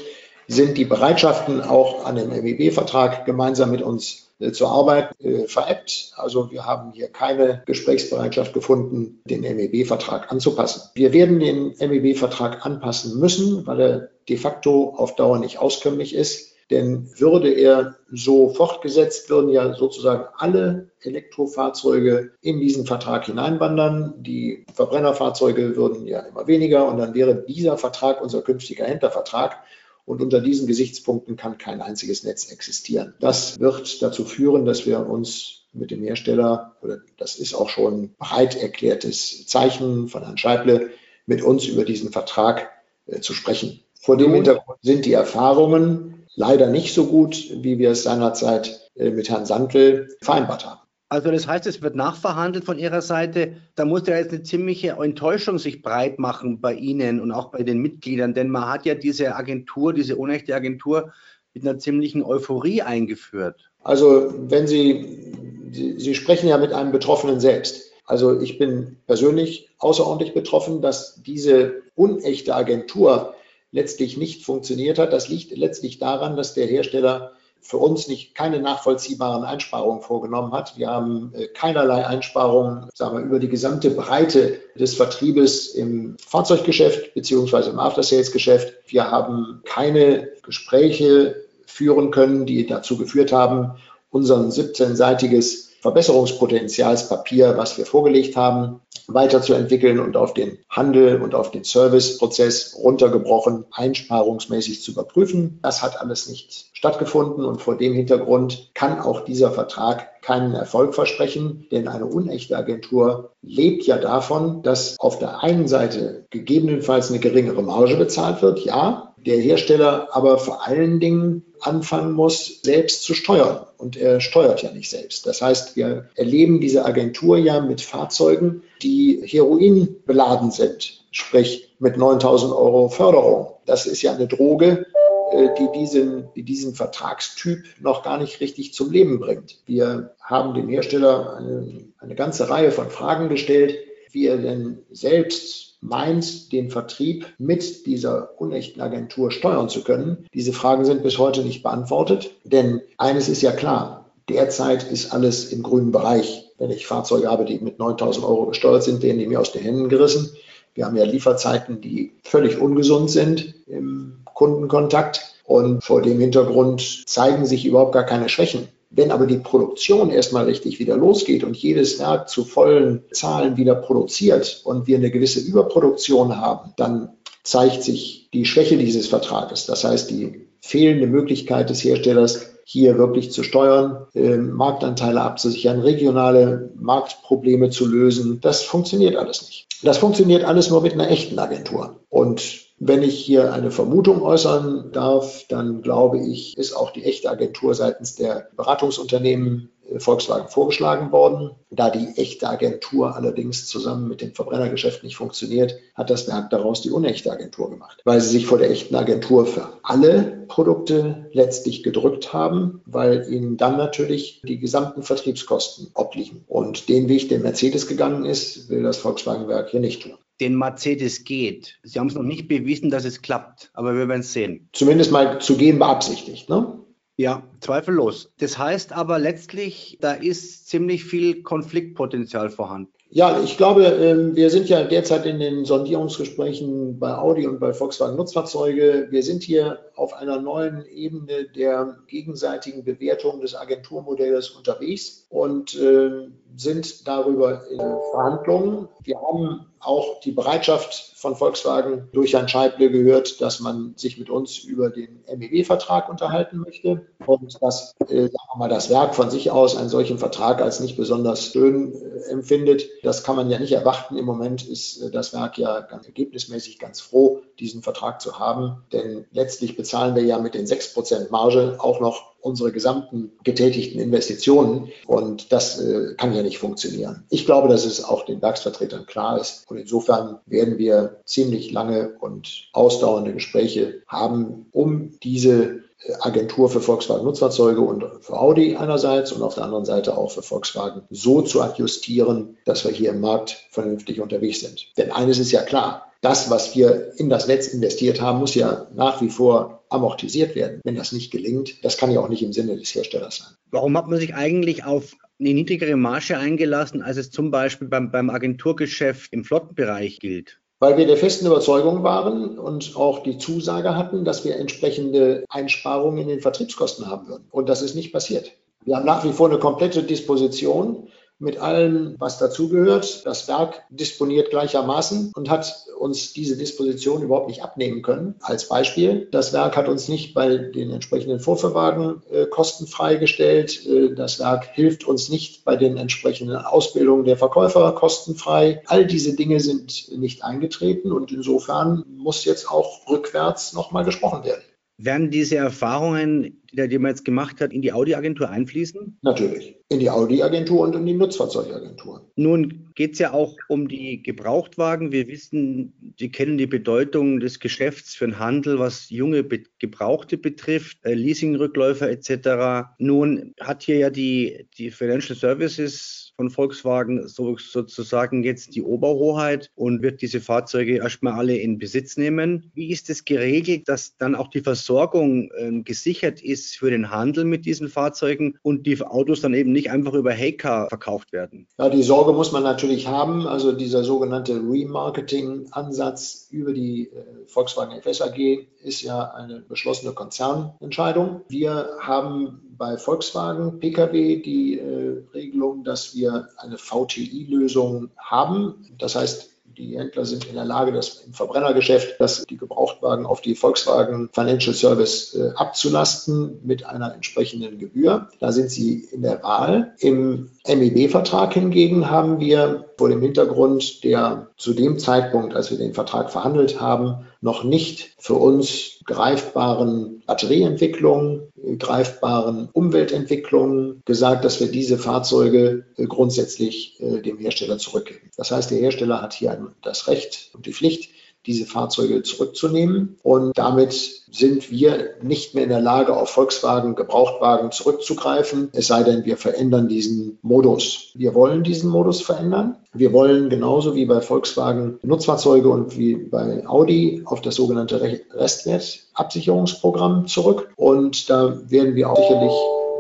sind 0.48 0.78
die 0.78 0.86
Bereitschaften 0.86 1.62
auch 1.62 2.06
an 2.06 2.16
dem 2.16 2.30
MEB-Vertrag 2.30 3.26
gemeinsam 3.26 3.72
mit 3.72 3.82
uns 3.82 4.28
äh, 4.40 4.52
zur 4.52 4.70
Arbeit 4.70 5.12
äh, 5.20 5.48
veräppt. 5.48 6.14
Also 6.16 6.52
wir 6.52 6.66
haben 6.66 6.92
hier 6.92 7.08
keine 7.08 7.64
Gesprächsbereitschaft 7.66 8.54
gefunden, 8.54 9.22
den 9.26 9.42
MEB-Vertrag 9.42 10.32
anzupassen. 10.32 10.90
Wir 10.96 11.14
werden 11.14 11.40
den 11.40 11.74
MEB-Vertrag 11.80 12.66
anpassen 12.66 13.20
müssen, 13.20 13.66
weil 13.66 13.80
er 13.80 14.10
de 14.30 14.38
facto 14.38 14.94
auf 14.96 15.16
Dauer 15.16 15.40
nicht 15.40 15.60
auskömmlich 15.60 16.14
ist. 16.14 16.53
Denn 16.74 17.08
würde 17.20 17.54
er 17.54 17.98
so 18.12 18.50
fortgesetzt, 18.50 19.30
würden 19.30 19.52
ja 19.52 19.76
sozusagen 19.76 20.26
alle 20.38 20.90
Elektrofahrzeuge 21.02 22.32
in 22.42 22.60
diesen 22.60 22.88
Vertrag 22.88 23.28
hineinwandern. 23.28 24.16
Die 24.18 24.66
Verbrennerfahrzeuge 24.74 25.76
würden 25.76 26.08
ja 26.08 26.22
immer 26.22 26.48
weniger 26.48 26.88
und 26.88 26.98
dann 26.98 27.14
wäre 27.14 27.36
dieser 27.36 27.78
Vertrag 27.78 28.24
unser 28.24 28.42
künftiger 28.42 28.86
Händlervertrag. 28.86 29.58
Und 30.06 30.20
unter 30.24 30.42
diesen 30.42 30.66
Gesichtspunkten 30.66 31.36
kann 31.36 31.60
kein 31.60 31.80
einziges 31.80 32.24
Netz 32.24 32.52
existieren. 32.52 33.14
Das 33.20 33.60
wird 33.60 34.02
dazu 34.02 34.26
führen, 34.26 34.66
dass 34.66 34.88
wir 34.88 35.08
uns 35.08 35.66
mit 35.74 35.92
dem 35.92 36.02
Hersteller, 36.04 36.76
oder 36.82 37.02
das 37.18 37.36
ist 37.36 37.54
auch 37.54 37.70
schon 37.70 38.16
breit 38.18 38.60
erklärtes 38.60 39.46
Zeichen 39.46 40.08
von 40.08 40.24
Herrn 40.24 40.40
Scheible, 40.40 40.90
mit 41.28 41.44
uns 41.44 41.68
über 41.68 41.86
diesen 41.86 42.12
Vertrag 42.12 42.72
äh, 43.06 43.20
zu 43.20 43.34
sprechen. 43.34 43.80
Vor 43.94 44.18
dem 44.18 44.34
Hintergrund 44.34 44.80
sind 44.82 45.06
die 45.06 45.14
Erfahrungen 45.14 46.13
leider 46.36 46.68
nicht 46.68 46.94
so 46.94 47.06
gut, 47.06 47.50
wie 47.62 47.78
wir 47.78 47.92
es 47.92 48.04
seinerzeit 48.04 48.90
äh, 48.96 49.10
mit 49.10 49.30
Herrn 49.30 49.46
Sandl 49.46 50.10
vereinbart 50.22 50.66
haben. 50.66 50.80
Also 51.10 51.30
das 51.30 51.48
heißt, 51.48 51.68
es 51.68 51.84
wird 51.84 51.96
nachverhandelt 51.96 52.66
von 52.66 52.80
Ihrer 52.80 53.04
Seite. 53.04 53.58
Da 53.76 53.86
muss 53.86 54.08
ja 54.08 54.18
jetzt 54.18 54.32
eine 54.32 54.42
ziemliche 54.42 54.94
Enttäuschung 55.00 55.60
sich 55.60 55.84
breit 55.84 56.18
machen 56.18 56.60
bei 56.60 56.74
Ihnen 56.74 57.22
und 57.22 57.32
auch 57.32 57.52
bei 57.52 57.62
den 57.62 57.78
Mitgliedern, 57.80 58.34
denn 58.34 58.50
man 58.50 58.68
hat 58.68 58.86
ja 58.88 58.96
diese 58.96 59.36
Agentur, 59.36 59.94
diese 59.94 60.16
unechte 60.16 60.56
Agentur 60.56 61.14
mit 61.54 61.64
einer 61.68 61.78
ziemlichen 61.78 62.24
Euphorie 62.24 62.82
eingeführt. 62.82 63.70
Also 63.84 64.34
wenn 64.50 64.66
Sie, 64.66 65.36
Sie, 65.72 66.00
Sie 66.00 66.16
sprechen 66.16 66.48
ja 66.50 66.58
mit 66.58 66.74
einem 66.74 66.92
Betroffenen 66.92 67.40
selbst. 67.40 67.92
Also 68.06 68.42
ich 68.42 68.58
bin 68.58 68.98
persönlich 69.06 69.70
außerordentlich 69.78 70.34
betroffen, 70.34 70.82
dass 70.82 71.22
diese 71.22 71.84
unechte 71.94 72.56
Agentur 72.56 73.36
letztlich 73.74 74.16
nicht 74.16 74.46
funktioniert 74.46 74.98
hat. 75.00 75.12
Das 75.12 75.28
liegt 75.28 75.58
letztlich 75.58 76.00
daran, 76.00 76.38
dass 76.38 76.54
der 76.54 76.68
Hersteller 76.68 77.34
für 77.60 77.78
uns 77.78 78.08
nicht 78.08 78.36
keine 78.36 78.60
nachvollziehbaren 78.60 79.44
Einsparungen 79.44 80.02
vorgenommen 80.02 80.52
hat. 80.52 80.78
Wir 80.78 80.90
haben 80.90 81.34
äh, 81.34 81.48
keinerlei 81.48 82.06
Einsparungen 82.06 82.90
sagen 82.94 83.18
wir, 83.18 83.24
über 83.24 83.40
die 83.40 83.48
gesamte 83.48 83.90
Breite 83.90 84.60
des 84.76 84.96
Vertriebes 84.96 85.68
im 85.70 86.18
Fahrzeuggeschäft 86.20 87.14
beziehungsweise 87.14 87.70
im 87.72 87.80
After-Sales-Geschäft. 87.80 88.74
Wir 88.88 89.10
haben 89.10 89.62
keine 89.66 90.30
Gespräche 90.44 91.46
führen 91.66 92.12
können, 92.12 92.46
die 92.46 92.68
dazu 92.68 92.98
geführt 92.98 93.32
haben, 93.32 93.76
unseren 94.12 94.50
17-seitiges 94.50 95.70
Verbesserungspotenzialspapier, 95.82 97.58
was 97.58 97.78
wir 97.78 97.86
vorgelegt 97.86 98.36
haben, 98.36 98.82
weiterzuentwickeln 99.08 100.00
und 100.00 100.16
auf 100.18 100.34
den 100.34 100.58
Handel 100.70 101.22
und 101.22 101.36
auf 101.36 101.52
den 101.52 101.64
Serviceprozess 101.64 102.78
runtergebrochen 102.78 103.66
einsparungsmäßig 103.72 104.82
zu 104.82 104.92
überprüfen. 104.92 105.60
Das 105.62 105.82
hat 105.84 106.00
alles 106.00 106.30
nicht 106.30 106.68
stattgefunden 106.74 107.46
und 107.46 107.62
vor 107.62 107.78
dem 107.78 107.94
Hintergrund 107.94 108.72
kann 108.74 109.00
auch 109.00 109.22
dieser 109.22 109.52
Vertrag 109.52 110.22
keinen 110.22 110.54
Erfolg 110.54 110.96
versprechen, 110.96 111.68
denn 111.72 111.88
eine 111.88 112.06
unechte 112.06 112.58
Agentur 112.58 113.32
lebt 113.42 113.84
ja 113.86 113.98
davon, 113.98 114.64
dass 114.64 115.00
auf 115.00 115.20
der 115.20 115.44
einen 115.44 115.68
Seite 115.68 116.26
gegebenenfalls 116.30 117.10
eine 117.10 117.20
geringere 117.20 117.62
Marge 117.62 117.98
bezahlt 117.98 118.42
wird, 118.42 118.60
ja, 118.60 119.13
der 119.26 119.38
Hersteller 119.38 120.10
aber 120.12 120.38
vor 120.38 120.68
allen 120.68 121.00
Dingen 121.00 121.46
anfangen 121.62 122.14
muss, 122.14 122.60
selbst 122.62 123.04
zu 123.04 123.14
steuern. 123.14 123.66
Und 123.78 123.98
er 123.98 124.20
steuert 124.20 124.64
ja 124.64 124.72
nicht 124.72 124.90
selbst. 124.90 125.26
Das 125.26 125.42
heißt, 125.42 125.76
wir 125.76 126.10
erleben 126.16 126.60
diese 126.60 126.86
Agentur 126.86 127.38
ja 127.38 127.62
mit 127.62 127.82
Fahrzeugen, 127.82 128.64
die 128.82 129.22
Heroin 129.26 129.96
beladen 130.06 130.52
sind, 130.52 131.06
sprich 131.12 131.74
mit 131.80 131.98
9000 131.98 132.54
Euro 132.54 132.90
Förderung. 132.90 133.54
Das 133.66 133.86
ist 133.86 134.02
ja 134.02 134.14
eine 134.14 134.28
Droge, 134.28 134.86
äh, 135.32 135.50
die 135.58 135.80
diesen, 135.80 136.30
die 136.36 136.44
diesen 136.44 136.76
Vertragstyp 136.76 137.64
noch 137.80 138.04
gar 138.04 138.18
nicht 138.18 138.40
richtig 138.42 138.74
zum 138.74 138.92
Leben 138.92 139.20
bringt. 139.20 139.58
Wir 139.66 140.16
haben 140.22 140.54
dem 140.54 140.70
Hersteller 140.70 141.38
eine, 141.38 141.86
eine 141.98 142.16
ganze 142.16 142.50
Reihe 142.50 142.72
von 142.72 142.90
Fragen 142.90 143.30
gestellt, 143.30 143.78
wie 144.12 144.28
er 144.28 144.38
denn 144.38 144.80
selbst 144.92 145.73
meint, 145.84 146.52
den 146.52 146.72
Vertrieb 146.72 147.28
mit 147.38 147.86
dieser 147.86 148.40
unechten 148.40 148.82
Agentur 148.82 149.32
steuern 149.32 149.70
zu 149.70 149.84
können. 149.84 150.26
Diese 150.34 150.54
Fragen 150.54 150.86
sind 150.86 151.04
bis 151.04 151.18
heute 151.18 151.42
nicht 151.44 151.62
beantwortet, 151.62 152.32
denn 152.44 152.82
eines 152.98 153.30
ist 153.30 153.42
ja 153.42 153.52
klar, 153.52 154.12
derzeit 154.30 154.84
ist 154.90 155.14
alles 155.14 155.52
im 155.52 155.64
grünen 155.64 155.92
Bereich. 155.92 156.50
Wenn 156.58 156.72
ich 156.72 156.88
Fahrzeuge 156.88 157.30
habe, 157.30 157.46
die 157.46 157.60
mit 157.60 157.80
9000 157.80 158.26
Euro 158.26 158.46
gesteuert 158.48 158.84
sind, 158.84 159.02
werden 159.04 159.20
die 159.20 159.28
mir 159.28 159.40
aus 159.40 159.52
den 159.52 159.64
Händen 159.64 159.90
gerissen. 159.90 160.32
Wir 160.74 160.86
haben 160.86 160.96
ja 160.96 161.04
Lieferzeiten, 161.04 161.82
die 161.82 162.14
völlig 162.24 162.60
ungesund 162.60 163.12
sind 163.12 163.54
im 163.68 164.22
Kundenkontakt. 164.26 165.30
Und 165.46 165.84
vor 165.84 166.02
dem 166.02 166.20
Hintergrund 166.20 167.04
zeigen 167.06 167.46
sich 167.46 167.66
überhaupt 167.66 167.92
gar 167.92 168.06
keine 168.06 168.30
Schwächen. 168.30 168.70
Wenn 168.96 169.12
aber 169.12 169.26
die 169.26 169.38
Produktion 169.38 170.12
erstmal 170.12 170.46
richtig 170.46 170.80
wieder 170.80 170.96
losgeht 170.96 171.44
und 171.44 171.58
jedes 171.58 172.00
Werk 172.00 172.30
zu 172.30 172.46
vollen 172.46 173.04
Zahlen 173.12 173.58
wieder 173.58 173.74
produziert 173.74 174.62
und 174.66 174.86
wir 174.86 174.98
eine 174.98 175.10
gewisse 175.10 175.40
Überproduktion 175.40 176.38
haben, 176.38 176.74
dann 176.78 177.10
zeigt 177.44 177.82
sich 177.82 178.30
die 178.34 178.46
Schwäche 178.46 178.78
dieses 178.78 179.08
Vertrages. 179.08 179.66
Das 179.66 179.84
heißt, 179.84 180.12
die 180.12 180.48
fehlende 180.62 181.08
Möglichkeit 181.08 181.72
des 181.72 181.84
Herstellers, 181.84 182.54
hier 182.66 182.98
wirklich 182.98 183.32
zu 183.32 183.44
steuern, 183.44 184.06
äh, 184.14 184.38
Marktanteile 184.38 185.22
abzusichern, 185.22 185.82
regionale 185.82 186.72
Marktprobleme 186.76 187.72
zu 187.72 187.86
lösen. 187.86 188.40
Das 188.42 188.62
funktioniert 188.62 189.18
alles 189.18 189.42
nicht. 189.42 189.68
Das 189.82 189.98
funktioniert 189.98 190.46
alles 190.46 190.70
nur 190.70 190.82
mit 190.82 190.94
einer 190.94 191.10
echten 191.10 191.38
Agentur. 191.40 192.00
Und 192.10 192.42
wenn 192.80 193.04
ich 193.04 193.18
hier 193.18 193.54
eine 193.54 193.72
Vermutung 193.72 194.22
äußern 194.22 194.92
darf, 194.92 195.46
dann 195.48 195.82
glaube 195.82 196.20
ich, 196.20 196.58
ist 196.58 196.74
auch 196.74 196.92
die 196.92 197.04
echte 197.04 197.30
Agentur 197.30 197.76
seitens 197.76 198.16
der 198.16 198.50
Beratungsunternehmen 198.58 199.70
äh, 199.90 200.00
Volkswagen 200.00 200.50
vorgeschlagen 200.50 201.12
worden. 201.12 201.52
Da 201.70 201.90
die 201.90 202.20
echte 202.20 202.50
Agentur 202.50 203.16
allerdings 203.16 203.68
zusammen 203.68 204.08
mit 204.08 204.22
dem 204.22 204.34
Verbrennergeschäft 204.34 205.04
nicht 205.04 205.16
funktioniert, 205.16 205.76
hat 205.94 206.10
das 206.10 206.28
Werk 206.28 206.50
daraus 206.50 206.82
die 206.82 206.92
unechte 206.92 207.32
Agentur 207.32 207.70
gemacht, 207.70 208.02
weil 208.06 208.22
sie 208.22 208.30
sich 208.30 208.48
vor 208.48 208.58
der 208.58 208.72
echten 208.72 208.96
Agentur 208.96 209.46
für 209.46 209.68
alle 209.84 210.46
Produkte 210.48 211.30
letztlich 211.32 211.84
gedrückt 211.84 212.34
haben, 212.34 212.82
weil 212.86 213.28
ihnen 213.30 213.58
dann 213.58 213.78
natürlich 213.78 214.42
die 214.46 214.60
gesamten 214.60 215.04
Vertriebskosten 215.04 215.88
obliegen. 215.94 216.44
Und 216.48 216.90
den 216.90 217.08
Weg, 217.08 217.30
den 217.30 217.44
Mercedes 217.44 217.88
gegangen 217.88 218.26
ist, 218.26 218.70
will 218.70 218.84
das 218.84 218.98
Volkswagen-Werk 218.98 219.70
hier 219.70 219.80
nicht 219.80 220.04
tun 220.04 220.18
den 220.42 220.58
Mercedes 220.58 221.24
geht. 221.24 221.80
Sie 221.84 222.00
haben 222.00 222.08
es 222.08 222.16
noch 222.16 222.24
nicht 222.24 222.48
bewiesen, 222.48 222.90
dass 222.90 223.06
es 223.06 223.22
klappt, 223.22 223.70
aber 223.74 223.96
wir 223.96 224.08
werden 224.08 224.22
es 224.22 224.34
sehen. 224.34 224.70
Zumindest 224.74 225.12
mal 225.12 225.40
zu 225.40 225.58
gehen 225.58 225.80
beabsichtigt, 225.80 226.50
ne? 226.50 226.80
Ja, 227.16 227.44
zweifellos. 227.60 228.34
Das 228.40 228.58
heißt 228.58 228.92
aber 228.92 229.20
letztlich, 229.20 230.00
da 230.02 230.14
ist 230.14 230.68
ziemlich 230.68 231.04
viel 231.04 231.44
Konfliktpotenzial 231.44 232.50
vorhanden. 232.50 232.92
Ja, 233.16 233.40
ich 233.44 233.58
glaube, 233.58 233.84
ähm, 233.84 234.36
wir 234.36 234.50
sind 234.50 234.70
ja 234.70 234.84
derzeit 234.84 235.28
in 235.28 235.40
den 235.40 235.66
Sondierungsgesprächen 235.66 236.98
bei 236.98 237.16
Audi 237.16 237.46
und 237.46 237.60
bei 237.60 237.72
Volkswagen 237.72 238.16
Nutzfahrzeuge. 238.16 239.10
Wir 239.12 239.22
sind 239.22 239.44
hier 239.44 239.92
auf 239.96 240.16
einer 240.16 240.42
neuen 240.42 240.84
Ebene 240.88 241.46
der 241.56 242.00
gegenseitigen 242.08 242.84
Bewertung 242.84 243.40
des 243.42 243.54
Agenturmodells 243.54 244.50
unterwegs 244.50 245.28
und 245.30 245.76
äh, 245.76 246.30
sind 246.58 247.08
darüber 247.08 247.62
in 247.70 247.82
Verhandlungen. 248.12 248.88
Wir 249.04 249.18
haben 249.22 249.66
auch 249.80 250.22
die 250.22 250.32
Bereitschaft 250.32 251.14
von 251.16 251.36
Volkswagen 251.36 252.10
durch 252.14 252.34
Herrn 252.34 252.48
Scheible 252.48 252.90
gehört, 252.90 253.42
dass 253.42 253.60
man 253.60 253.94
sich 253.98 254.18
mit 254.18 254.30
uns 254.30 254.60
über 254.60 254.90
den 254.90 255.24
MEW-Vertrag 255.28 256.10
unterhalten 256.10 256.58
möchte 256.58 257.06
und 257.26 257.62
dass, 257.62 257.94
äh, 258.08 258.24
sagen 258.24 258.34
wir 258.54 258.58
mal, 258.58 258.70
das 258.70 258.90
Werk 258.90 259.16
von 259.16 259.30
sich 259.30 259.52
aus 259.52 259.76
einen 259.76 259.90
solchen 259.90 260.18
Vertrag 260.18 260.62
als 260.62 260.80
nicht 260.80 260.98
besonders 260.98 261.46
schön 261.48 261.94
äh, 261.94 262.32
empfindet. 262.32 262.84
Das 263.04 263.24
kann 263.24 263.36
man 263.36 263.50
ja 263.50 263.60
nicht 263.60 263.74
erwarten. 263.74 264.18
Im 264.18 264.26
Moment 264.26 264.68
ist 264.68 265.02
äh, 265.02 265.12
das 265.12 265.34
Werk 265.34 265.58
ja 265.58 265.78
ergebnismäßig 265.78 266.80
ganz 266.80 267.02
froh, 267.02 267.42
diesen 267.60 267.82
Vertrag 267.82 268.22
zu 268.22 268.40
haben, 268.40 268.84
denn 268.92 269.26
letztlich 269.32 269.76
bezahlen 269.76 270.16
wir 270.16 270.24
ja 270.24 270.40
mit 270.40 270.54
den 270.54 270.66
6% 270.66 271.30
Marge 271.32 271.78
auch 271.80 272.00
noch 272.00 272.34
unsere 272.44 272.72
gesamten 272.72 273.32
getätigten 273.44 274.00
Investitionen. 274.00 274.90
Und 275.08 275.52
das 275.52 275.80
äh, 275.80 276.16
kann 276.16 276.36
ja 276.36 276.44
nicht 276.44 276.58
funktionieren. 276.58 277.24
Ich 277.30 277.46
glaube, 277.46 277.70
dass 277.70 277.86
es 277.86 278.04
auch 278.04 278.26
den 278.26 278.42
Werksvertretern 278.42 279.06
klar 279.06 279.40
ist. 279.40 279.64
Und 279.70 279.78
insofern 279.78 280.40
werden 280.46 280.78
wir 280.78 281.22
ziemlich 281.26 281.72
lange 281.72 282.18
und 282.20 282.70
ausdauernde 282.74 283.34
Gespräche 283.34 284.02
haben, 284.08 284.68
um 284.72 285.18
diese 285.24 285.83
Agentur 286.20 286.70
für 286.70 286.82
Volkswagen 286.82 287.24
Nutzfahrzeuge 287.24 287.82
und 287.82 288.06
für 288.22 288.40
Audi 288.40 288.76
einerseits 288.76 289.32
und 289.32 289.42
auf 289.42 289.56
der 289.56 289.64
anderen 289.64 289.86
Seite 289.86 290.18
auch 290.18 290.32
für 290.32 290.42
Volkswagen 290.42 291.04
so 291.10 291.42
zu 291.42 291.62
adjustieren, 291.62 292.58
dass 292.66 292.84
wir 292.84 292.92
hier 292.92 293.12
im 293.12 293.22
Markt 293.22 293.66
vernünftig 293.70 294.20
unterwegs 294.20 294.60
sind. 294.60 294.88
Denn 294.98 295.12
eines 295.12 295.40
ist 295.40 295.52
ja 295.52 295.62
klar, 295.62 296.12
das, 296.22 296.50
was 296.50 296.76
wir 296.76 297.14
in 297.18 297.30
das 297.30 297.48
Netz 297.48 297.68
investiert 297.68 298.22
haben, 298.22 298.40
muss 298.40 298.56
ja 298.56 298.88
nach 298.94 299.22
wie 299.22 299.30
vor 299.30 299.84
amortisiert 299.90 300.56
werden. 300.56 300.80
Wenn 300.84 300.96
das 300.96 301.12
nicht 301.12 301.32
gelingt, 301.32 301.84
das 301.84 301.98
kann 301.98 302.12
ja 302.12 302.20
auch 302.20 302.30
nicht 302.30 302.42
im 302.42 302.54
Sinne 302.54 302.78
des 302.78 302.96
Herstellers 302.96 303.38
sein. 303.38 303.56
Warum 303.72 303.98
hat 303.98 304.08
man 304.08 304.20
sich 304.20 304.34
eigentlich 304.34 304.86
auf 304.86 305.14
eine 305.40 305.54
niedrigere 305.54 305.98
Marge 305.98 306.38
eingelassen, 306.38 307.02
als 307.02 307.18
es 307.18 307.30
zum 307.30 307.52
Beispiel 307.52 307.88
beim, 307.88 308.12
beim 308.12 308.30
Agenturgeschäft 308.30 309.34
im 309.34 309.44
Flottenbereich 309.44 310.20
gilt? 310.20 310.60
Weil 310.84 310.98
wir 310.98 311.08
der 311.08 311.16
festen 311.16 311.46
Überzeugung 311.46 312.04
waren 312.04 312.60
und 312.60 312.98
auch 312.98 313.24
die 313.24 313.38
Zusage 313.38 313.96
hatten, 313.96 314.26
dass 314.26 314.44
wir 314.44 314.58
entsprechende 314.58 315.46
Einsparungen 315.48 316.24
in 316.24 316.28
den 316.28 316.42
Vertriebskosten 316.42 317.08
haben 317.08 317.30
würden. 317.30 317.48
Und 317.52 317.70
das 317.70 317.82
ist 317.82 317.96
nicht 317.96 318.12
passiert. 318.12 318.52
Wir 318.84 318.98
haben 318.98 319.06
nach 319.06 319.24
wie 319.24 319.32
vor 319.32 319.48
eine 319.48 319.60
komplette 319.60 320.04
Disposition 320.04 321.08
mit 321.44 321.58
allem, 321.58 322.16
was 322.18 322.40
dazugehört. 322.40 323.26
Das 323.26 323.48
Werk 323.48 323.84
disponiert 323.90 324.50
gleichermaßen 324.50 325.32
und 325.36 325.50
hat 325.50 325.86
uns 326.00 326.34
diese 326.34 326.58
Disposition 326.58 327.22
überhaupt 327.22 327.50
nicht 327.50 327.62
abnehmen 327.62 328.02
können. 328.02 328.36
Als 328.42 328.68
Beispiel, 328.68 329.28
das 329.32 329.54
Werk 329.54 329.76
hat 329.76 329.88
uns 329.88 330.08
nicht 330.08 330.34
bei 330.34 330.58
den 330.58 330.90
entsprechenden 330.92 331.40
Vorführwagen 331.40 332.22
äh, 332.32 332.46
kostenfrei 332.46 333.16
gestellt. 333.16 333.86
Äh, 333.86 334.16
das 334.16 334.40
Werk 334.40 334.66
hilft 334.74 335.06
uns 335.06 335.30
nicht 335.30 335.66
bei 335.66 335.76
den 335.76 335.98
entsprechenden 335.98 336.56
Ausbildungen 336.56 337.26
der 337.26 337.38
Verkäufer 337.38 337.92
kostenfrei. 337.92 338.82
All 338.88 339.06
diese 339.06 339.36
Dinge 339.36 339.60
sind 339.60 340.18
nicht 340.18 340.44
eingetreten 340.44 341.12
und 341.12 341.32
insofern 341.32 342.04
muss 342.08 342.46
jetzt 342.46 342.70
auch 342.70 343.08
rückwärts 343.10 343.74
nochmal 343.74 344.06
gesprochen 344.06 344.46
werden. 344.46 344.62
Werden 344.98 345.32
diese 345.32 345.58
Erfahrungen, 345.58 346.63
die 346.74 346.98
man 346.98 347.12
jetzt 347.12 347.26
gemacht 347.26 347.62
hat, 347.62 347.72
in 347.72 347.82
die 347.82 347.94
Audi-Agentur 347.94 348.50
einfließen? 348.50 349.18
Natürlich. 349.22 349.76
In 349.90 350.00
die 350.00 350.10
Audi-Agentur 350.10 350.82
und 350.82 350.96
in 350.96 351.06
die 351.06 351.14
Nutzfahrzeugagentur. 351.14 352.30
Nun 352.36 352.90
geht 352.96 353.14
es 353.14 353.20
ja 353.20 353.32
auch 353.32 353.56
um 353.68 353.88
die 353.88 354.24
Gebrauchtwagen. 354.24 355.12
Wir 355.12 355.28
wissen, 355.28 356.14
Sie 356.20 356.32
kennen 356.32 356.58
die 356.58 356.68
Bedeutung 356.68 357.40
des 357.40 357.60
Geschäfts 357.60 358.16
für 358.16 358.26
den 358.26 358.40
Handel, 358.40 358.80
was 358.80 359.10
junge 359.10 359.44
Be 359.44 359.64
Gebrauchte 359.80 360.38
betrifft, 360.38 360.98
äh, 361.04 361.14
Leasingrückläufer 361.14 362.10
etc. 362.10 362.90
Nun 363.00 363.54
hat 363.60 363.84
hier 363.84 363.98
ja 363.98 364.10
die, 364.10 364.68
die 364.78 364.92
Financial 364.92 365.38
Services 365.38 366.34
von 366.38 366.50
Volkswagen 366.50 367.28
so, 367.28 367.58
sozusagen 367.58 368.44
jetzt 368.44 368.76
die 368.76 368.82
Oberhoheit 368.82 369.70
und 369.76 370.02
wird 370.02 370.22
diese 370.22 370.42
Fahrzeuge 370.42 370.98
erstmal 370.98 371.34
alle 371.34 371.58
in 371.58 371.78
Besitz 371.78 372.18
nehmen. 372.18 372.72
Wie 372.74 372.92
ist 372.92 373.10
es 373.10 373.26
geregelt, 373.26 373.88
dass 373.88 374.18
dann 374.18 374.36
auch 374.36 374.48
die 374.48 374.62
Versorgung 374.62 375.52
äh, 375.52 375.82
gesichert 375.82 376.42
ist 376.42 376.63
für 376.72 376.90
den 376.90 377.12
Handel 377.12 377.46
mit 377.46 377.66
diesen 377.66 377.88
Fahrzeugen 377.88 378.58
und 378.62 378.86
die 378.86 379.02
Autos 379.02 379.42
dann 379.42 379.54
eben 379.54 379.72
nicht 379.72 379.92
einfach 379.92 380.14
über 380.14 380.32
Heycar 380.32 380.90
verkauft 380.90 381.34
werden? 381.34 381.68
Ja, 381.78 381.90
die 381.90 382.04
Sorge 382.04 382.34
muss 382.34 382.52
man 382.52 382.64
natürlich 382.64 383.08
haben. 383.08 383.48
Also 383.48 383.72
dieser 383.72 384.04
sogenannte 384.04 384.56
Remarketing-Ansatz 384.56 386.48
über 386.52 386.74
die 386.74 387.08
äh, 387.08 387.24
Volkswagen 387.48 388.00
FS 388.02 388.22
AG 388.22 388.68
ist 388.84 389.02
ja 389.02 389.32
eine 389.32 389.62
beschlossene 389.62 390.14
Konzernentscheidung. 390.14 391.42
Wir 391.48 391.90
haben 392.00 392.62
bei 392.78 392.98
Volkswagen 392.98 393.80
Pkw 393.80 394.42
die 394.42 394.80
äh, 394.80 395.24
Regelung, 395.34 395.84
dass 395.84 396.16
wir 396.16 396.50
eine 396.58 396.78
VTI-Lösung 396.78 398.10
haben. 398.18 398.88
Das 398.98 399.16
heißt, 399.16 399.53
die 399.78 399.98
Händler 399.98 400.26
sind 400.26 400.46
in 400.46 400.56
der 400.56 400.66
Lage, 400.66 400.92
das 400.92 401.24
im 401.26 401.34
Verbrennergeschäft, 401.34 402.20
dass 402.20 402.44
die 402.46 402.58
Gebrauchtwagen 402.58 403.26
auf 403.26 403.42
die 403.42 403.56
Volkswagen 403.56 404.30
Financial 404.34 404.74
Service 404.74 405.36
äh, 405.36 405.52
abzulasten 405.56 406.60
mit 406.64 406.86
einer 406.86 407.14
entsprechenden 407.14 407.80
Gebühr. 407.80 408.30
Da 408.40 408.52
sind 408.52 408.70
sie 408.70 409.08
in 409.12 409.22
der 409.22 409.42
Wahl. 409.44 409.94
Im 410.00 410.52
MEB-Vertrag 410.68 411.54
hingegen 411.54 412.10
haben 412.10 412.40
wir 412.40 412.86
vor 412.98 413.10
dem 413.10 413.22
Hintergrund 413.22 414.04
der 414.04 414.50
zu 414.58 414.74
dem 414.74 415.00
Zeitpunkt, 415.00 415.56
als 415.56 415.72
wir 415.72 415.78
den 415.78 415.94
Vertrag 415.94 416.32
verhandelt 416.32 416.80
haben, 416.80 417.26
noch 417.44 417.66
nicht 417.66 418.16
für 418.18 418.36
uns 418.36 419.00
greifbaren 419.06 420.24
Batterieentwicklungen, 420.26 421.52
greifbaren 421.78 422.70
Umweltentwicklungen 422.72 424.02
gesagt, 424.06 424.46
dass 424.46 424.62
wir 424.62 424.72
diese 424.72 424.98
Fahrzeuge 424.98 425.86
äh, 425.98 426.06
grundsätzlich 426.06 427.00
äh, 427.02 427.22
dem 427.22 427.38
Hersteller 427.38 427.78
zurückgeben. 427.78 428.32
Das 428.38 428.52
heißt, 428.52 428.72
der 428.72 428.80
Hersteller 428.80 429.22
hat 429.22 429.34
hier 429.34 429.74
das 429.82 430.08
Recht 430.08 430.52
und 430.54 430.66
die 430.66 430.74
Pflicht, 430.74 431.13
diese 431.46 431.66
Fahrzeuge 431.66 432.24
zurückzunehmen. 432.24 433.18
Und 433.24 433.58
damit 433.58 433.94
sind 434.32 434.72
wir 434.72 435.16
nicht 435.22 435.54
mehr 435.54 435.64
in 435.64 435.70
der 435.70 435.82
Lage, 435.82 436.16
auf 436.18 436.30
Volkswagen 436.30 436.96
Gebrauchtwagen 436.96 437.72
zurückzugreifen, 437.72 438.70
es 438.74 438.88
sei 438.88 439.04
denn, 439.04 439.26
wir 439.26 439.38
verändern 439.38 439.88
diesen 439.88 440.40
Modus. 440.42 441.12
Wir 441.14 441.36
wollen 441.36 441.64
diesen 441.64 441.90
Modus 441.90 442.22
verändern. 442.22 442.78
Wir 442.94 443.14
wollen 443.14 443.50
genauso 443.50 443.96
wie 443.96 444.06
bei 444.06 444.22
Volkswagen 444.22 445.00
Nutzfahrzeuge 445.04 445.70
und 445.70 445.98
wie 445.98 446.16
bei 446.16 446.68
Audi 446.68 447.22
auf 447.26 447.42
das 447.42 447.56
sogenannte 447.56 448.02
Restwertabsicherungsprogramm 448.32 450.28
zurück. 450.28 450.72
Und 450.76 451.30
da 451.30 451.58
werden 451.70 451.96
wir 451.96 452.10
auch 452.10 452.18
sicherlich 452.18 452.54